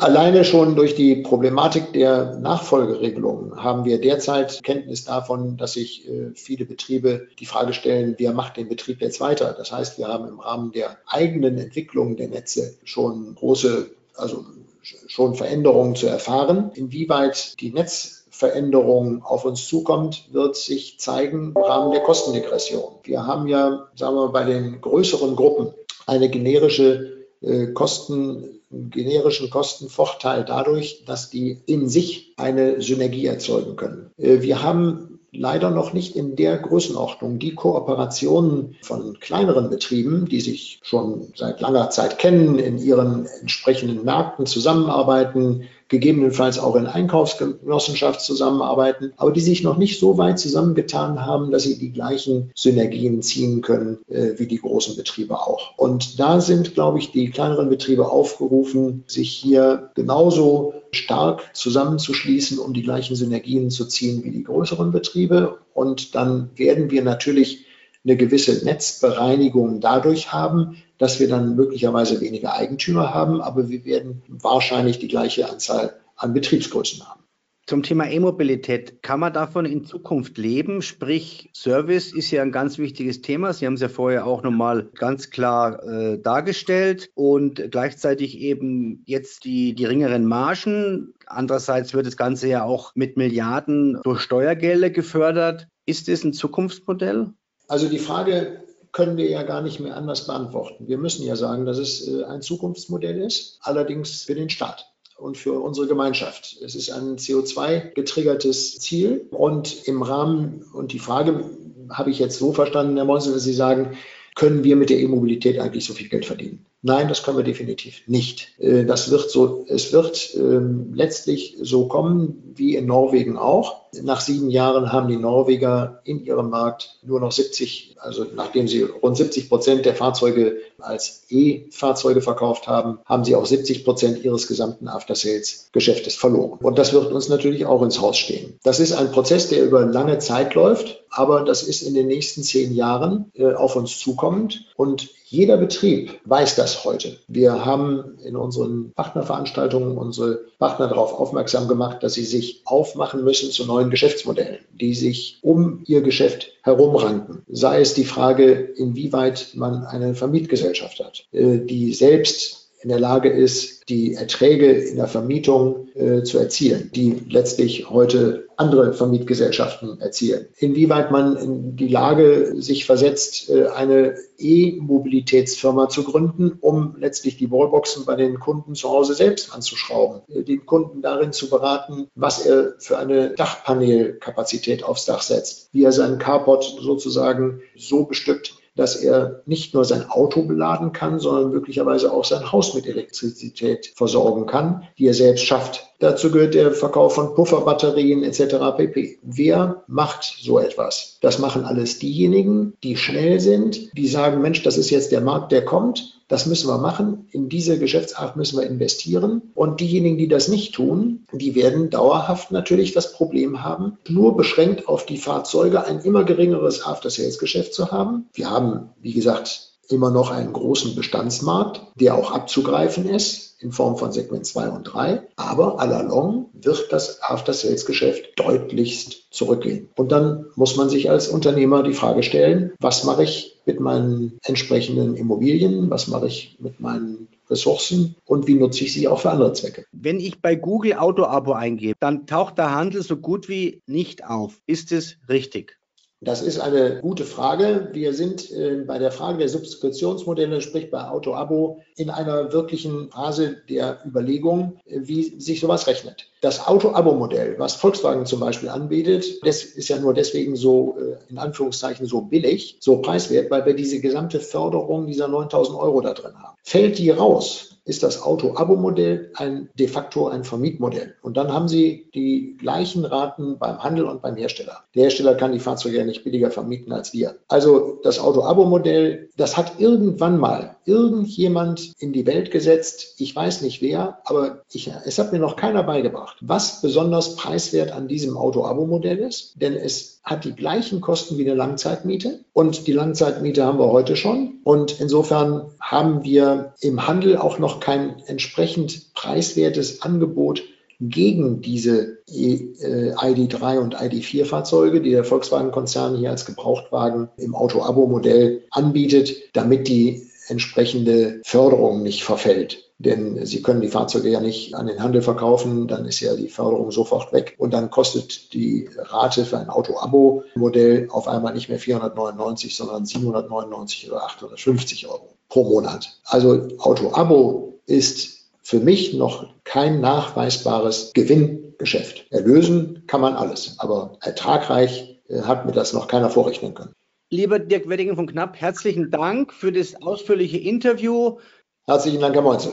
Alleine 0.00 0.44
schon 0.44 0.76
durch 0.76 0.94
die 0.94 1.16
Problematik 1.16 1.94
der 1.94 2.36
Nachfolgeregelungen 2.36 3.62
haben 3.62 3.84
wir 3.84 4.00
derzeit 4.00 4.62
Kenntnis 4.62 5.04
davon, 5.04 5.56
dass 5.56 5.74
sich 5.74 6.06
äh, 6.08 6.30
viele 6.34 6.66
Betriebe 6.66 7.28
die 7.38 7.46
Frage 7.46 7.72
stellen, 7.72 8.14
wer 8.18 8.32
macht 8.32 8.58
den 8.58 8.68
Betrieb 8.68 9.00
jetzt 9.00 9.20
weiter? 9.20 9.54
Das 9.56 9.72
heißt, 9.72 9.98
wir 9.98 10.08
haben 10.08 10.28
im 10.28 10.40
Rahmen 10.40 10.72
der 10.72 10.98
eigenen 11.06 11.58
Entwicklung 11.58 12.16
der 12.16 12.28
Netze 12.28 12.74
schon 12.84 13.34
große, 13.34 13.90
also 14.14 14.44
schon 14.82 15.34
Veränderungen 15.34 15.94
zu 15.94 16.06
erfahren. 16.06 16.70
Inwieweit 16.74 17.60
die 17.60 17.72
Netzveränderung 17.72 19.22
auf 19.22 19.44
uns 19.44 19.66
zukommt, 19.66 20.28
wird 20.32 20.56
sich 20.56 20.98
zeigen 20.98 21.52
im 21.54 21.62
Rahmen 21.62 21.92
der 21.92 22.02
Kostendegression. 22.02 22.94
Wir 23.04 23.26
haben 23.26 23.46
ja, 23.46 23.88
sagen 23.94 24.16
wir, 24.16 24.28
bei 24.28 24.44
den 24.44 24.80
größeren 24.80 25.36
Gruppen 25.36 25.74
eine 26.06 26.28
generische 26.28 27.26
äh, 27.40 27.68
Kosten 27.68 28.60
generischen 28.72 29.50
Kostenvorteil 29.50 30.44
dadurch, 30.44 31.04
dass 31.04 31.30
die 31.30 31.60
in 31.66 31.88
sich 31.88 32.32
eine 32.36 32.80
Synergie 32.80 33.26
erzeugen 33.26 33.76
können. 33.76 34.10
Äh, 34.16 34.40
wir 34.40 34.62
haben 34.62 35.11
leider 35.32 35.70
noch 35.70 35.92
nicht 35.92 36.14
in 36.14 36.36
der 36.36 36.58
Größenordnung. 36.58 37.38
Die 37.38 37.54
Kooperationen 37.54 38.76
von 38.82 39.18
kleineren 39.18 39.70
Betrieben, 39.70 40.26
die 40.26 40.40
sich 40.40 40.78
schon 40.82 41.32
seit 41.34 41.60
langer 41.60 41.90
Zeit 41.90 42.18
kennen, 42.18 42.58
in 42.58 42.78
ihren 42.78 43.26
entsprechenden 43.40 44.04
Märkten 44.04 44.46
zusammenarbeiten, 44.46 45.64
gegebenenfalls 45.92 46.58
auch 46.58 46.74
in 46.74 46.86
Einkaufsgenossenschaft 46.86 48.22
zusammenarbeiten, 48.22 49.12
aber 49.18 49.30
die 49.30 49.42
sich 49.42 49.62
noch 49.62 49.76
nicht 49.76 50.00
so 50.00 50.16
weit 50.16 50.38
zusammengetan 50.38 51.20
haben, 51.20 51.50
dass 51.50 51.64
sie 51.64 51.78
die 51.78 51.92
gleichen 51.92 52.50
Synergien 52.54 53.20
ziehen 53.20 53.60
können 53.60 53.98
äh, 54.08 54.38
wie 54.38 54.46
die 54.46 54.56
großen 54.56 54.96
Betriebe 54.96 55.38
auch. 55.38 55.76
Und 55.76 56.18
da 56.18 56.40
sind, 56.40 56.74
glaube 56.74 56.98
ich, 56.98 57.12
die 57.12 57.28
kleineren 57.28 57.68
Betriebe 57.68 58.10
aufgerufen, 58.10 59.04
sich 59.06 59.30
hier 59.32 59.90
genauso 59.94 60.72
stark 60.92 61.54
zusammenzuschließen, 61.54 62.58
um 62.58 62.72
die 62.72 62.82
gleichen 62.82 63.14
Synergien 63.14 63.68
zu 63.68 63.84
ziehen 63.84 64.24
wie 64.24 64.30
die 64.30 64.44
größeren 64.44 64.92
Betriebe. 64.92 65.58
Und 65.74 66.14
dann 66.14 66.48
werden 66.56 66.90
wir 66.90 67.02
natürlich 67.02 67.66
eine 68.02 68.16
gewisse 68.16 68.64
Netzbereinigung 68.64 69.80
dadurch 69.80 70.32
haben, 70.32 70.78
dass 71.02 71.18
wir 71.18 71.28
dann 71.28 71.56
möglicherweise 71.56 72.20
weniger 72.20 72.54
Eigentümer 72.54 73.12
haben, 73.12 73.40
aber 73.40 73.68
wir 73.68 73.84
werden 73.84 74.22
wahrscheinlich 74.28 75.00
die 75.00 75.08
gleiche 75.08 75.50
Anzahl 75.50 75.96
an 76.14 76.32
Betriebsgrößen 76.32 77.04
haben. 77.04 77.24
Zum 77.66 77.82
Thema 77.82 78.08
E-Mobilität, 78.08 79.02
kann 79.02 79.18
man 79.18 79.32
davon 79.32 79.64
in 79.64 79.84
Zukunft 79.84 80.38
leben? 80.38 80.80
Sprich, 80.80 81.50
Service 81.56 82.12
ist 82.12 82.30
ja 82.30 82.42
ein 82.42 82.52
ganz 82.52 82.78
wichtiges 82.78 83.20
Thema. 83.20 83.52
Sie 83.52 83.66
haben 83.66 83.74
es 83.74 83.80
ja 83.80 83.88
vorher 83.88 84.28
auch 84.28 84.44
nochmal 84.44 84.90
ganz 84.94 85.30
klar 85.30 85.82
äh, 85.82 86.20
dargestellt 86.20 87.10
und 87.14 87.72
gleichzeitig 87.72 88.38
eben 88.38 89.02
jetzt 89.04 89.44
die 89.44 89.74
geringeren 89.74 90.24
Margen. 90.24 91.14
Andererseits 91.26 91.94
wird 91.94 92.06
das 92.06 92.16
Ganze 92.16 92.46
ja 92.46 92.62
auch 92.62 92.92
mit 92.94 93.16
Milliarden 93.16 93.98
durch 94.04 94.20
Steuergelder 94.20 94.90
gefördert. 94.90 95.66
Ist 95.84 96.06
das 96.06 96.22
ein 96.22 96.32
Zukunftsmodell? 96.32 97.32
Also 97.66 97.88
die 97.88 97.98
Frage 97.98 98.62
können 98.92 99.16
wir 99.16 99.28
ja 99.28 99.42
gar 99.42 99.62
nicht 99.62 99.80
mehr 99.80 99.96
anders 99.96 100.26
beantworten. 100.26 100.86
Wir 100.86 100.98
müssen 100.98 101.26
ja 101.26 101.34
sagen, 101.34 101.64
dass 101.64 101.78
es 101.78 102.06
äh, 102.06 102.24
ein 102.24 102.42
Zukunftsmodell 102.42 103.20
ist, 103.20 103.58
allerdings 103.62 104.22
für 104.22 104.34
den 104.34 104.50
Staat 104.50 104.92
und 105.16 105.38
für 105.38 105.60
unsere 105.60 105.86
Gemeinschaft. 105.86 106.58
Es 106.62 106.74
ist 106.74 106.90
ein 106.90 107.16
CO2-getriggertes 107.16 108.80
Ziel 108.80 109.26
und 109.30 109.88
im 109.88 110.02
Rahmen, 110.02 110.64
und 110.74 110.92
die 110.92 110.98
Frage 110.98 111.50
habe 111.90 112.10
ich 112.10 112.18
jetzt 112.18 112.38
so 112.38 112.52
verstanden, 112.52 112.96
Herr 112.96 113.04
Monsel, 113.04 113.32
dass 113.32 113.44
Sie 113.44 113.54
sagen, 113.54 113.96
können 114.34 114.64
wir 114.64 114.76
mit 114.76 114.90
der 114.90 114.98
E-Mobilität 114.98 115.58
eigentlich 115.58 115.84
so 115.84 115.94
viel 115.94 116.08
Geld 116.08 116.24
verdienen? 116.24 116.66
Nein, 116.84 117.08
das 117.08 117.22
können 117.22 117.36
wir 117.36 117.44
definitiv 117.44 118.02
nicht. 118.06 118.58
Äh, 118.58 118.84
das 118.84 119.10
wird 119.10 119.30
so, 119.30 119.64
es 119.68 119.92
wird 119.92 120.34
ähm, 120.34 120.92
letztlich 120.94 121.56
so 121.60 121.86
kommen 121.86 122.52
wie 122.56 122.74
in 122.74 122.86
Norwegen 122.86 123.38
auch. 123.38 123.82
Nach 124.02 124.20
sieben 124.20 124.50
Jahren 124.50 124.90
haben 124.90 125.08
die 125.08 125.16
Norweger 125.16 126.00
in 126.04 126.24
ihrem 126.24 126.50
Markt 126.50 126.98
nur 127.02 127.20
noch 127.20 127.30
70, 127.30 127.96
also 128.00 128.26
nachdem 128.34 128.66
sie 128.66 128.82
rund 128.82 129.16
70 129.16 129.48
Prozent 129.48 129.84
der 129.84 129.94
Fahrzeuge 129.94 130.56
als 130.78 131.24
E-Fahrzeuge 131.28 132.22
verkauft 132.22 132.66
haben, 132.66 132.98
haben 133.04 133.24
sie 133.24 133.36
auch 133.36 133.46
70 133.46 133.84
Prozent 133.84 134.24
ihres 134.24 134.48
gesamten 134.48 134.88
After-Sales-Geschäftes 134.88 136.16
verloren. 136.16 136.58
Und 136.62 136.78
das 136.78 136.92
wird 136.92 137.12
uns 137.12 137.28
natürlich 137.28 137.66
auch 137.66 137.82
ins 137.82 138.00
Haus 138.00 138.16
stehen. 138.16 138.58
Das 138.64 138.80
ist 138.80 138.92
ein 138.92 139.12
Prozess, 139.12 139.48
der 139.48 139.62
über 139.62 139.84
lange 139.84 140.18
Zeit 140.18 140.54
läuft, 140.54 141.04
aber 141.10 141.44
das 141.44 141.62
ist 141.62 141.82
in 141.82 141.94
den 141.94 142.06
nächsten 142.06 142.42
zehn 142.42 142.74
Jahren 142.74 143.30
äh, 143.34 143.52
auf 143.52 143.76
uns 143.76 143.98
zukommend. 143.98 144.72
Und 144.74 145.10
jeder 145.26 145.56
Betrieb 145.56 146.20
weiß 146.24 146.56
das 146.56 146.71
heute. 146.84 147.18
Wir 147.28 147.64
haben 147.64 148.18
in 148.24 148.36
unseren 148.36 148.92
Partnerveranstaltungen 148.92 149.96
unsere 149.96 150.40
Partner 150.58 150.88
darauf 150.88 151.12
aufmerksam 151.12 151.68
gemacht, 151.68 152.02
dass 152.02 152.14
sie 152.14 152.24
sich 152.24 152.62
aufmachen 152.64 153.24
müssen 153.24 153.50
zu 153.50 153.66
neuen 153.66 153.90
Geschäftsmodellen, 153.90 154.60
die 154.72 154.94
sich 154.94 155.38
um 155.42 155.82
ihr 155.86 156.02
Geschäft 156.02 156.52
herumranken. 156.62 157.42
Sei 157.48 157.80
es 157.80 157.94
die 157.94 158.04
Frage, 158.04 158.52
inwieweit 158.52 159.52
man 159.54 159.84
eine 159.84 160.14
Vermietgesellschaft 160.14 161.00
hat, 161.00 161.26
äh, 161.32 161.58
die 161.58 161.92
selbst 161.92 162.61
in 162.82 162.88
der 162.88 162.98
Lage 162.98 163.28
ist, 163.28 163.88
die 163.88 164.14
Erträge 164.14 164.72
in 164.72 164.96
der 164.96 165.06
Vermietung 165.06 165.88
äh, 165.94 166.22
zu 166.22 166.38
erzielen, 166.38 166.90
die 166.94 167.22
letztlich 167.28 167.88
heute 167.90 168.48
andere 168.56 168.92
Vermietgesellschaften 168.92 170.00
erzielen. 170.00 170.46
Inwieweit 170.56 171.10
man 171.10 171.36
in 171.36 171.76
die 171.76 171.88
Lage 171.88 172.54
sich 172.56 172.84
versetzt, 172.84 173.50
äh, 173.50 173.66
eine 173.68 174.16
E-Mobilitätsfirma 174.38 175.88
zu 175.88 176.04
gründen, 176.04 176.58
um 176.60 176.96
letztlich 176.98 177.36
die 177.36 177.50
Wallboxen 177.50 178.04
bei 178.04 178.16
den 178.16 178.38
Kunden 178.38 178.74
zu 178.74 178.88
Hause 178.88 179.14
selbst 179.14 179.54
anzuschrauben, 179.54 180.22
äh, 180.28 180.42
den 180.42 180.66
Kunden 180.66 181.02
darin 181.02 181.32
zu 181.32 181.48
beraten, 181.50 182.08
was 182.14 182.44
er 182.44 182.74
für 182.78 182.98
eine 182.98 183.30
Dachpanelkapazität 183.30 184.84
aufs 184.84 185.06
Dach 185.06 185.22
setzt, 185.22 185.68
wie 185.72 185.84
er 185.84 185.92
seinen 185.92 186.18
Carport 186.18 186.64
sozusagen 186.80 187.62
so 187.76 188.04
bestückt, 188.04 188.54
dass 188.74 188.96
er 188.96 189.42
nicht 189.46 189.74
nur 189.74 189.84
sein 189.84 190.08
Auto 190.08 190.42
beladen 190.42 190.92
kann, 190.92 191.18
sondern 191.18 191.50
möglicherweise 191.50 192.12
auch 192.12 192.24
sein 192.24 192.52
Haus 192.52 192.74
mit 192.74 192.86
Elektrizität 192.86 193.92
versorgen 193.96 194.46
kann, 194.46 194.88
die 194.98 195.06
er 195.06 195.14
selbst 195.14 195.44
schafft. 195.44 195.91
Dazu 196.02 196.32
gehört 196.32 196.54
der 196.54 196.72
Verkauf 196.72 197.14
von 197.14 197.36
Pufferbatterien 197.36 198.24
etc. 198.24 198.76
pp. 198.76 199.18
Wer 199.22 199.84
macht 199.86 200.34
so 200.42 200.58
etwas? 200.58 201.18
Das 201.20 201.38
machen 201.38 201.64
alles 201.64 202.00
diejenigen, 202.00 202.72
die 202.82 202.96
schnell 202.96 203.38
sind, 203.38 203.96
die 203.96 204.08
sagen, 204.08 204.42
Mensch, 204.42 204.64
das 204.64 204.78
ist 204.78 204.90
jetzt 204.90 205.12
der 205.12 205.20
Markt, 205.20 205.52
der 205.52 205.64
kommt. 205.64 206.20
Das 206.26 206.46
müssen 206.46 206.66
wir 206.66 206.78
machen. 206.78 207.28
In 207.30 207.48
diese 207.48 207.78
Geschäftsart 207.78 208.36
müssen 208.36 208.58
wir 208.58 208.66
investieren. 208.66 209.52
Und 209.54 209.78
diejenigen, 209.78 210.18
die 210.18 210.26
das 210.26 210.48
nicht 210.48 210.74
tun, 210.74 211.24
die 211.30 211.54
werden 211.54 211.88
dauerhaft 211.88 212.50
natürlich 212.50 212.92
das 212.92 213.12
Problem 213.12 213.62
haben, 213.62 213.96
nur 214.08 214.36
beschränkt 214.36 214.88
auf 214.88 215.06
die 215.06 215.18
Fahrzeuge 215.18 215.84
ein 215.86 216.00
immer 216.00 216.24
geringeres 216.24 216.84
After-Sales-Geschäft 216.84 217.74
zu 217.74 217.92
haben. 217.92 218.28
Wir 218.34 218.50
haben, 218.50 218.90
wie 219.00 219.12
gesagt, 219.12 219.71
immer 219.88 220.10
noch 220.10 220.30
einen 220.30 220.52
großen 220.52 220.94
Bestandsmarkt, 220.94 221.82
der 221.96 222.14
auch 222.14 222.32
abzugreifen 222.32 223.08
ist 223.08 223.52
in 223.62 223.72
Form 223.72 223.96
von 223.96 224.12
Segment 224.12 224.44
2 224.44 224.68
und 224.70 224.84
3. 224.84 225.22
Aber 225.36 225.80
à 225.80 225.86
la 225.86 226.02
long 226.02 226.46
wird 226.52 226.92
das 226.92 227.22
After-Sales-Geschäft 227.22 228.32
deutlichst 228.36 229.32
zurückgehen. 229.32 229.88
Und 229.96 230.12
dann 230.12 230.46
muss 230.56 230.76
man 230.76 230.88
sich 230.88 231.10
als 231.10 231.28
Unternehmer 231.28 231.82
die 231.82 231.94
Frage 231.94 232.22
stellen, 232.22 232.72
was 232.80 233.04
mache 233.04 233.22
ich 233.24 233.60
mit 233.64 233.80
meinen 233.80 234.38
entsprechenden 234.44 235.16
Immobilien, 235.16 235.90
was 235.90 236.08
mache 236.08 236.26
ich 236.26 236.56
mit 236.58 236.80
meinen 236.80 237.28
Ressourcen 237.48 238.16
und 238.24 238.46
wie 238.46 238.54
nutze 238.54 238.84
ich 238.84 238.92
sie 238.92 239.06
auch 239.06 239.20
für 239.20 239.30
andere 239.30 239.52
Zwecke. 239.52 239.84
Wenn 239.92 240.18
ich 240.18 240.40
bei 240.40 240.56
Google 240.56 240.94
Auto-Abo 240.94 241.52
eingebe, 241.52 241.94
dann 242.00 242.26
taucht 242.26 242.58
der 242.58 242.74
Handel 242.74 243.02
so 243.02 243.16
gut 243.16 243.48
wie 243.48 243.82
nicht 243.86 244.24
auf. 244.24 244.60
Ist 244.66 244.90
es 244.90 245.18
richtig? 245.28 245.78
Das 246.24 246.40
ist 246.40 246.60
eine 246.60 247.00
gute 247.00 247.24
Frage. 247.24 247.88
Wir 247.92 248.14
sind 248.14 248.48
äh, 248.52 248.84
bei 248.86 249.00
der 249.00 249.10
Frage 249.10 249.38
der 249.38 249.48
Subskriptionsmodelle, 249.48 250.60
sprich 250.60 250.88
bei 250.88 251.08
Auto-Abo, 251.08 251.82
in 251.96 252.10
einer 252.10 252.52
wirklichen 252.52 253.10
Phase 253.10 253.56
der 253.68 254.00
Überlegung, 254.04 254.78
äh, 254.86 255.00
wie 255.02 255.40
sich 255.40 255.60
sowas 255.60 255.86
rechnet. 255.86 256.28
Das 256.40 256.66
Auto-Abo-Modell, 256.66 257.56
was 257.58 257.74
Volkswagen 257.74 258.26
zum 258.26 258.40
Beispiel 258.40 258.68
anbietet, 258.68 259.44
das 259.46 259.62
ist 259.62 259.88
ja 259.88 259.98
nur 259.98 260.14
deswegen 260.14 260.56
so, 260.56 260.96
äh, 260.98 261.30
in 261.30 261.38
Anführungszeichen, 261.38 262.06
so 262.06 262.22
billig, 262.22 262.76
so 262.80 262.98
preiswert, 262.98 263.50
weil 263.50 263.66
wir 263.66 263.74
diese 263.74 264.00
gesamte 264.00 264.40
Förderung 264.40 265.06
dieser 265.06 265.28
9000 265.28 265.78
Euro 265.78 266.00
da 266.00 266.14
drin 266.14 266.34
haben. 266.36 266.56
Fällt 266.62 266.98
die 266.98 267.10
raus, 267.10 267.72
ist 267.84 268.02
das 268.02 268.22
Auto-Abo-Modell 268.22 269.32
de 269.74 269.88
facto 269.88 270.28
ein 270.28 270.44
Vermietmodell. 270.44 271.14
Und 271.22 271.36
dann 271.36 271.52
haben 271.52 271.66
Sie 271.68 272.08
die 272.14 272.56
gleichen 272.56 273.04
Raten 273.04 273.58
beim 273.58 273.82
Handel 273.82 274.04
und 274.04 274.22
beim 274.22 274.36
Hersteller. 274.36 274.84
Der 274.94 275.04
Hersteller 275.04 275.34
kann 275.34 275.52
die 275.52 275.58
Fahrzeuge 275.58 275.98
ja 275.98 276.04
nicht 276.04 276.22
billiger 276.22 276.50
vermieten 276.50 276.92
als 276.92 277.12
wir. 277.12 277.36
Also 277.48 277.98
das 278.04 278.20
Auto-Abo-Modell, 278.20 279.30
das 279.36 279.56
hat 279.56 279.80
irgendwann 279.80 280.38
mal 280.38 280.76
irgendjemand 280.84 281.81
in 281.98 282.12
die 282.12 282.26
Welt 282.26 282.50
gesetzt. 282.50 283.14
Ich 283.18 283.34
weiß 283.34 283.62
nicht 283.62 283.82
wer, 283.82 284.18
aber 284.24 284.62
ich, 284.70 284.90
es 285.04 285.18
hat 285.18 285.32
mir 285.32 285.38
noch 285.38 285.56
keiner 285.56 285.82
beigebracht, 285.82 286.36
was 286.40 286.80
besonders 286.80 287.36
preiswert 287.36 287.92
an 287.92 288.08
diesem 288.08 288.36
Auto-Abo-Modell 288.36 289.18
ist. 289.18 289.54
Denn 289.60 289.74
es 289.74 290.20
hat 290.24 290.44
die 290.44 290.54
gleichen 290.54 291.00
Kosten 291.00 291.38
wie 291.38 291.44
eine 291.44 291.54
Langzeitmiete. 291.54 292.40
Und 292.52 292.86
die 292.86 292.92
Langzeitmiete 292.92 293.64
haben 293.64 293.78
wir 293.78 293.90
heute 293.90 294.16
schon. 294.16 294.60
Und 294.64 295.00
insofern 295.00 295.70
haben 295.80 296.24
wir 296.24 296.74
im 296.80 297.06
Handel 297.06 297.36
auch 297.36 297.58
noch 297.58 297.80
kein 297.80 298.22
entsprechend 298.26 299.14
preiswertes 299.14 300.02
Angebot 300.02 300.62
gegen 301.00 301.60
diese 301.62 302.18
äh, 302.28 303.12
ID3 303.12 303.78
und 303.80 303.96
ID4 303.96 304.44
Fahrzeuge, 304.44 305.00
die 305.00 305.10
der 305.10 305.24
Volkswagen-Konzern 305.24 306.16
hier 306.16 306.30
als 306.30 306.46
Gebrauchtwagen 306.46 307.28
im 307.36 307.56
Auto-Abo-Modell 307.56 308.62
anbietet, 308.70 309.34
damit 309.52 309.88
die 309.88 310.28
entsprechende 310.48 311.40
Förderung 311.44 312.02
nicht 312.02 312.24
verfällt. 312.24 312.92
Denn 312.98 313.44
Sie 313.44 313.62
können 313.62 313.80
die 313.80 313.88
Fahrzeuge 313.88 314.28
ja 314.28 314.40
nicht 314.40 314.74
an 314.74 314.86
den 314.86 315.02
Handel 315.02 315.22
verkaufen, 315.22 315.88
dann 315.88 316.04
ist 316.04 316.20
ja 316.20 316.36
die 316.36 316.48
Förderung 316.48 316.92
sofort 316.92 317.32
weg 317.32 317.56
und 317.58 317.74
dann 317.74 317.90
kostet 317.90 318.52
die 318.54 318.88
Rate 318.96 319.44
für 319.44 319.58
ein 319.58 319.70
Auto-Abo-Modell 319.70 321.08
auf 321.10 321.26
einmal 321.26 321.52
nicht 321.52 321.68
mehr 321.68 321.80
499, 321.80 322.76
sondern 322.76 323.04
799 323.04 324.10
oder 324.10 324.24
850 324.24 325.08
Euro 325.08 325.34
pro 325.48 325.64
Monat. 325.64 326.20
Also 326.24 326.68
Auto-Abo 326.78 327.80
ist 327.86 328.42
für 328.62 328.78
mich 328.78 329.14
noch 329.14 329.48
kein 329.64 330.00
nachweisbares 330.00 331.12
Gewinngeschäft. 331.12 332.26
Erlösen 332.30 333.02
kann 333.08 333.20
man 333.20 333.34
alles, 333.34 333.74
aber 333.78 334.16
ertragreich 334.20 335.20
äh, 335.28 335.42
hat 335.42 335.66
mir 335.66 335.72
das 335.72 335.92
noch 335.92 336.06
keiner 336.06 336.30
vorrechnen 336.30 336.74
können. 336.74 336.94
Lieber 337.32 337.58
Dirk 337.58 337.88
Weddingen 337.88 338.14
von 338.14 338.26
Knapp, 338.26 338.60
herzlichen 338.60 339.10
Dank 339.10 339.54
für 339.54 339.72
das 339.72 339.94
ausführliche 340.02 340.58
Interview. 340.58 341.38
Herzlichen 341.86 342.20
Dank, 342.20 342.34
Herr 342.34 342.42
Meutzel. 342.42 342.72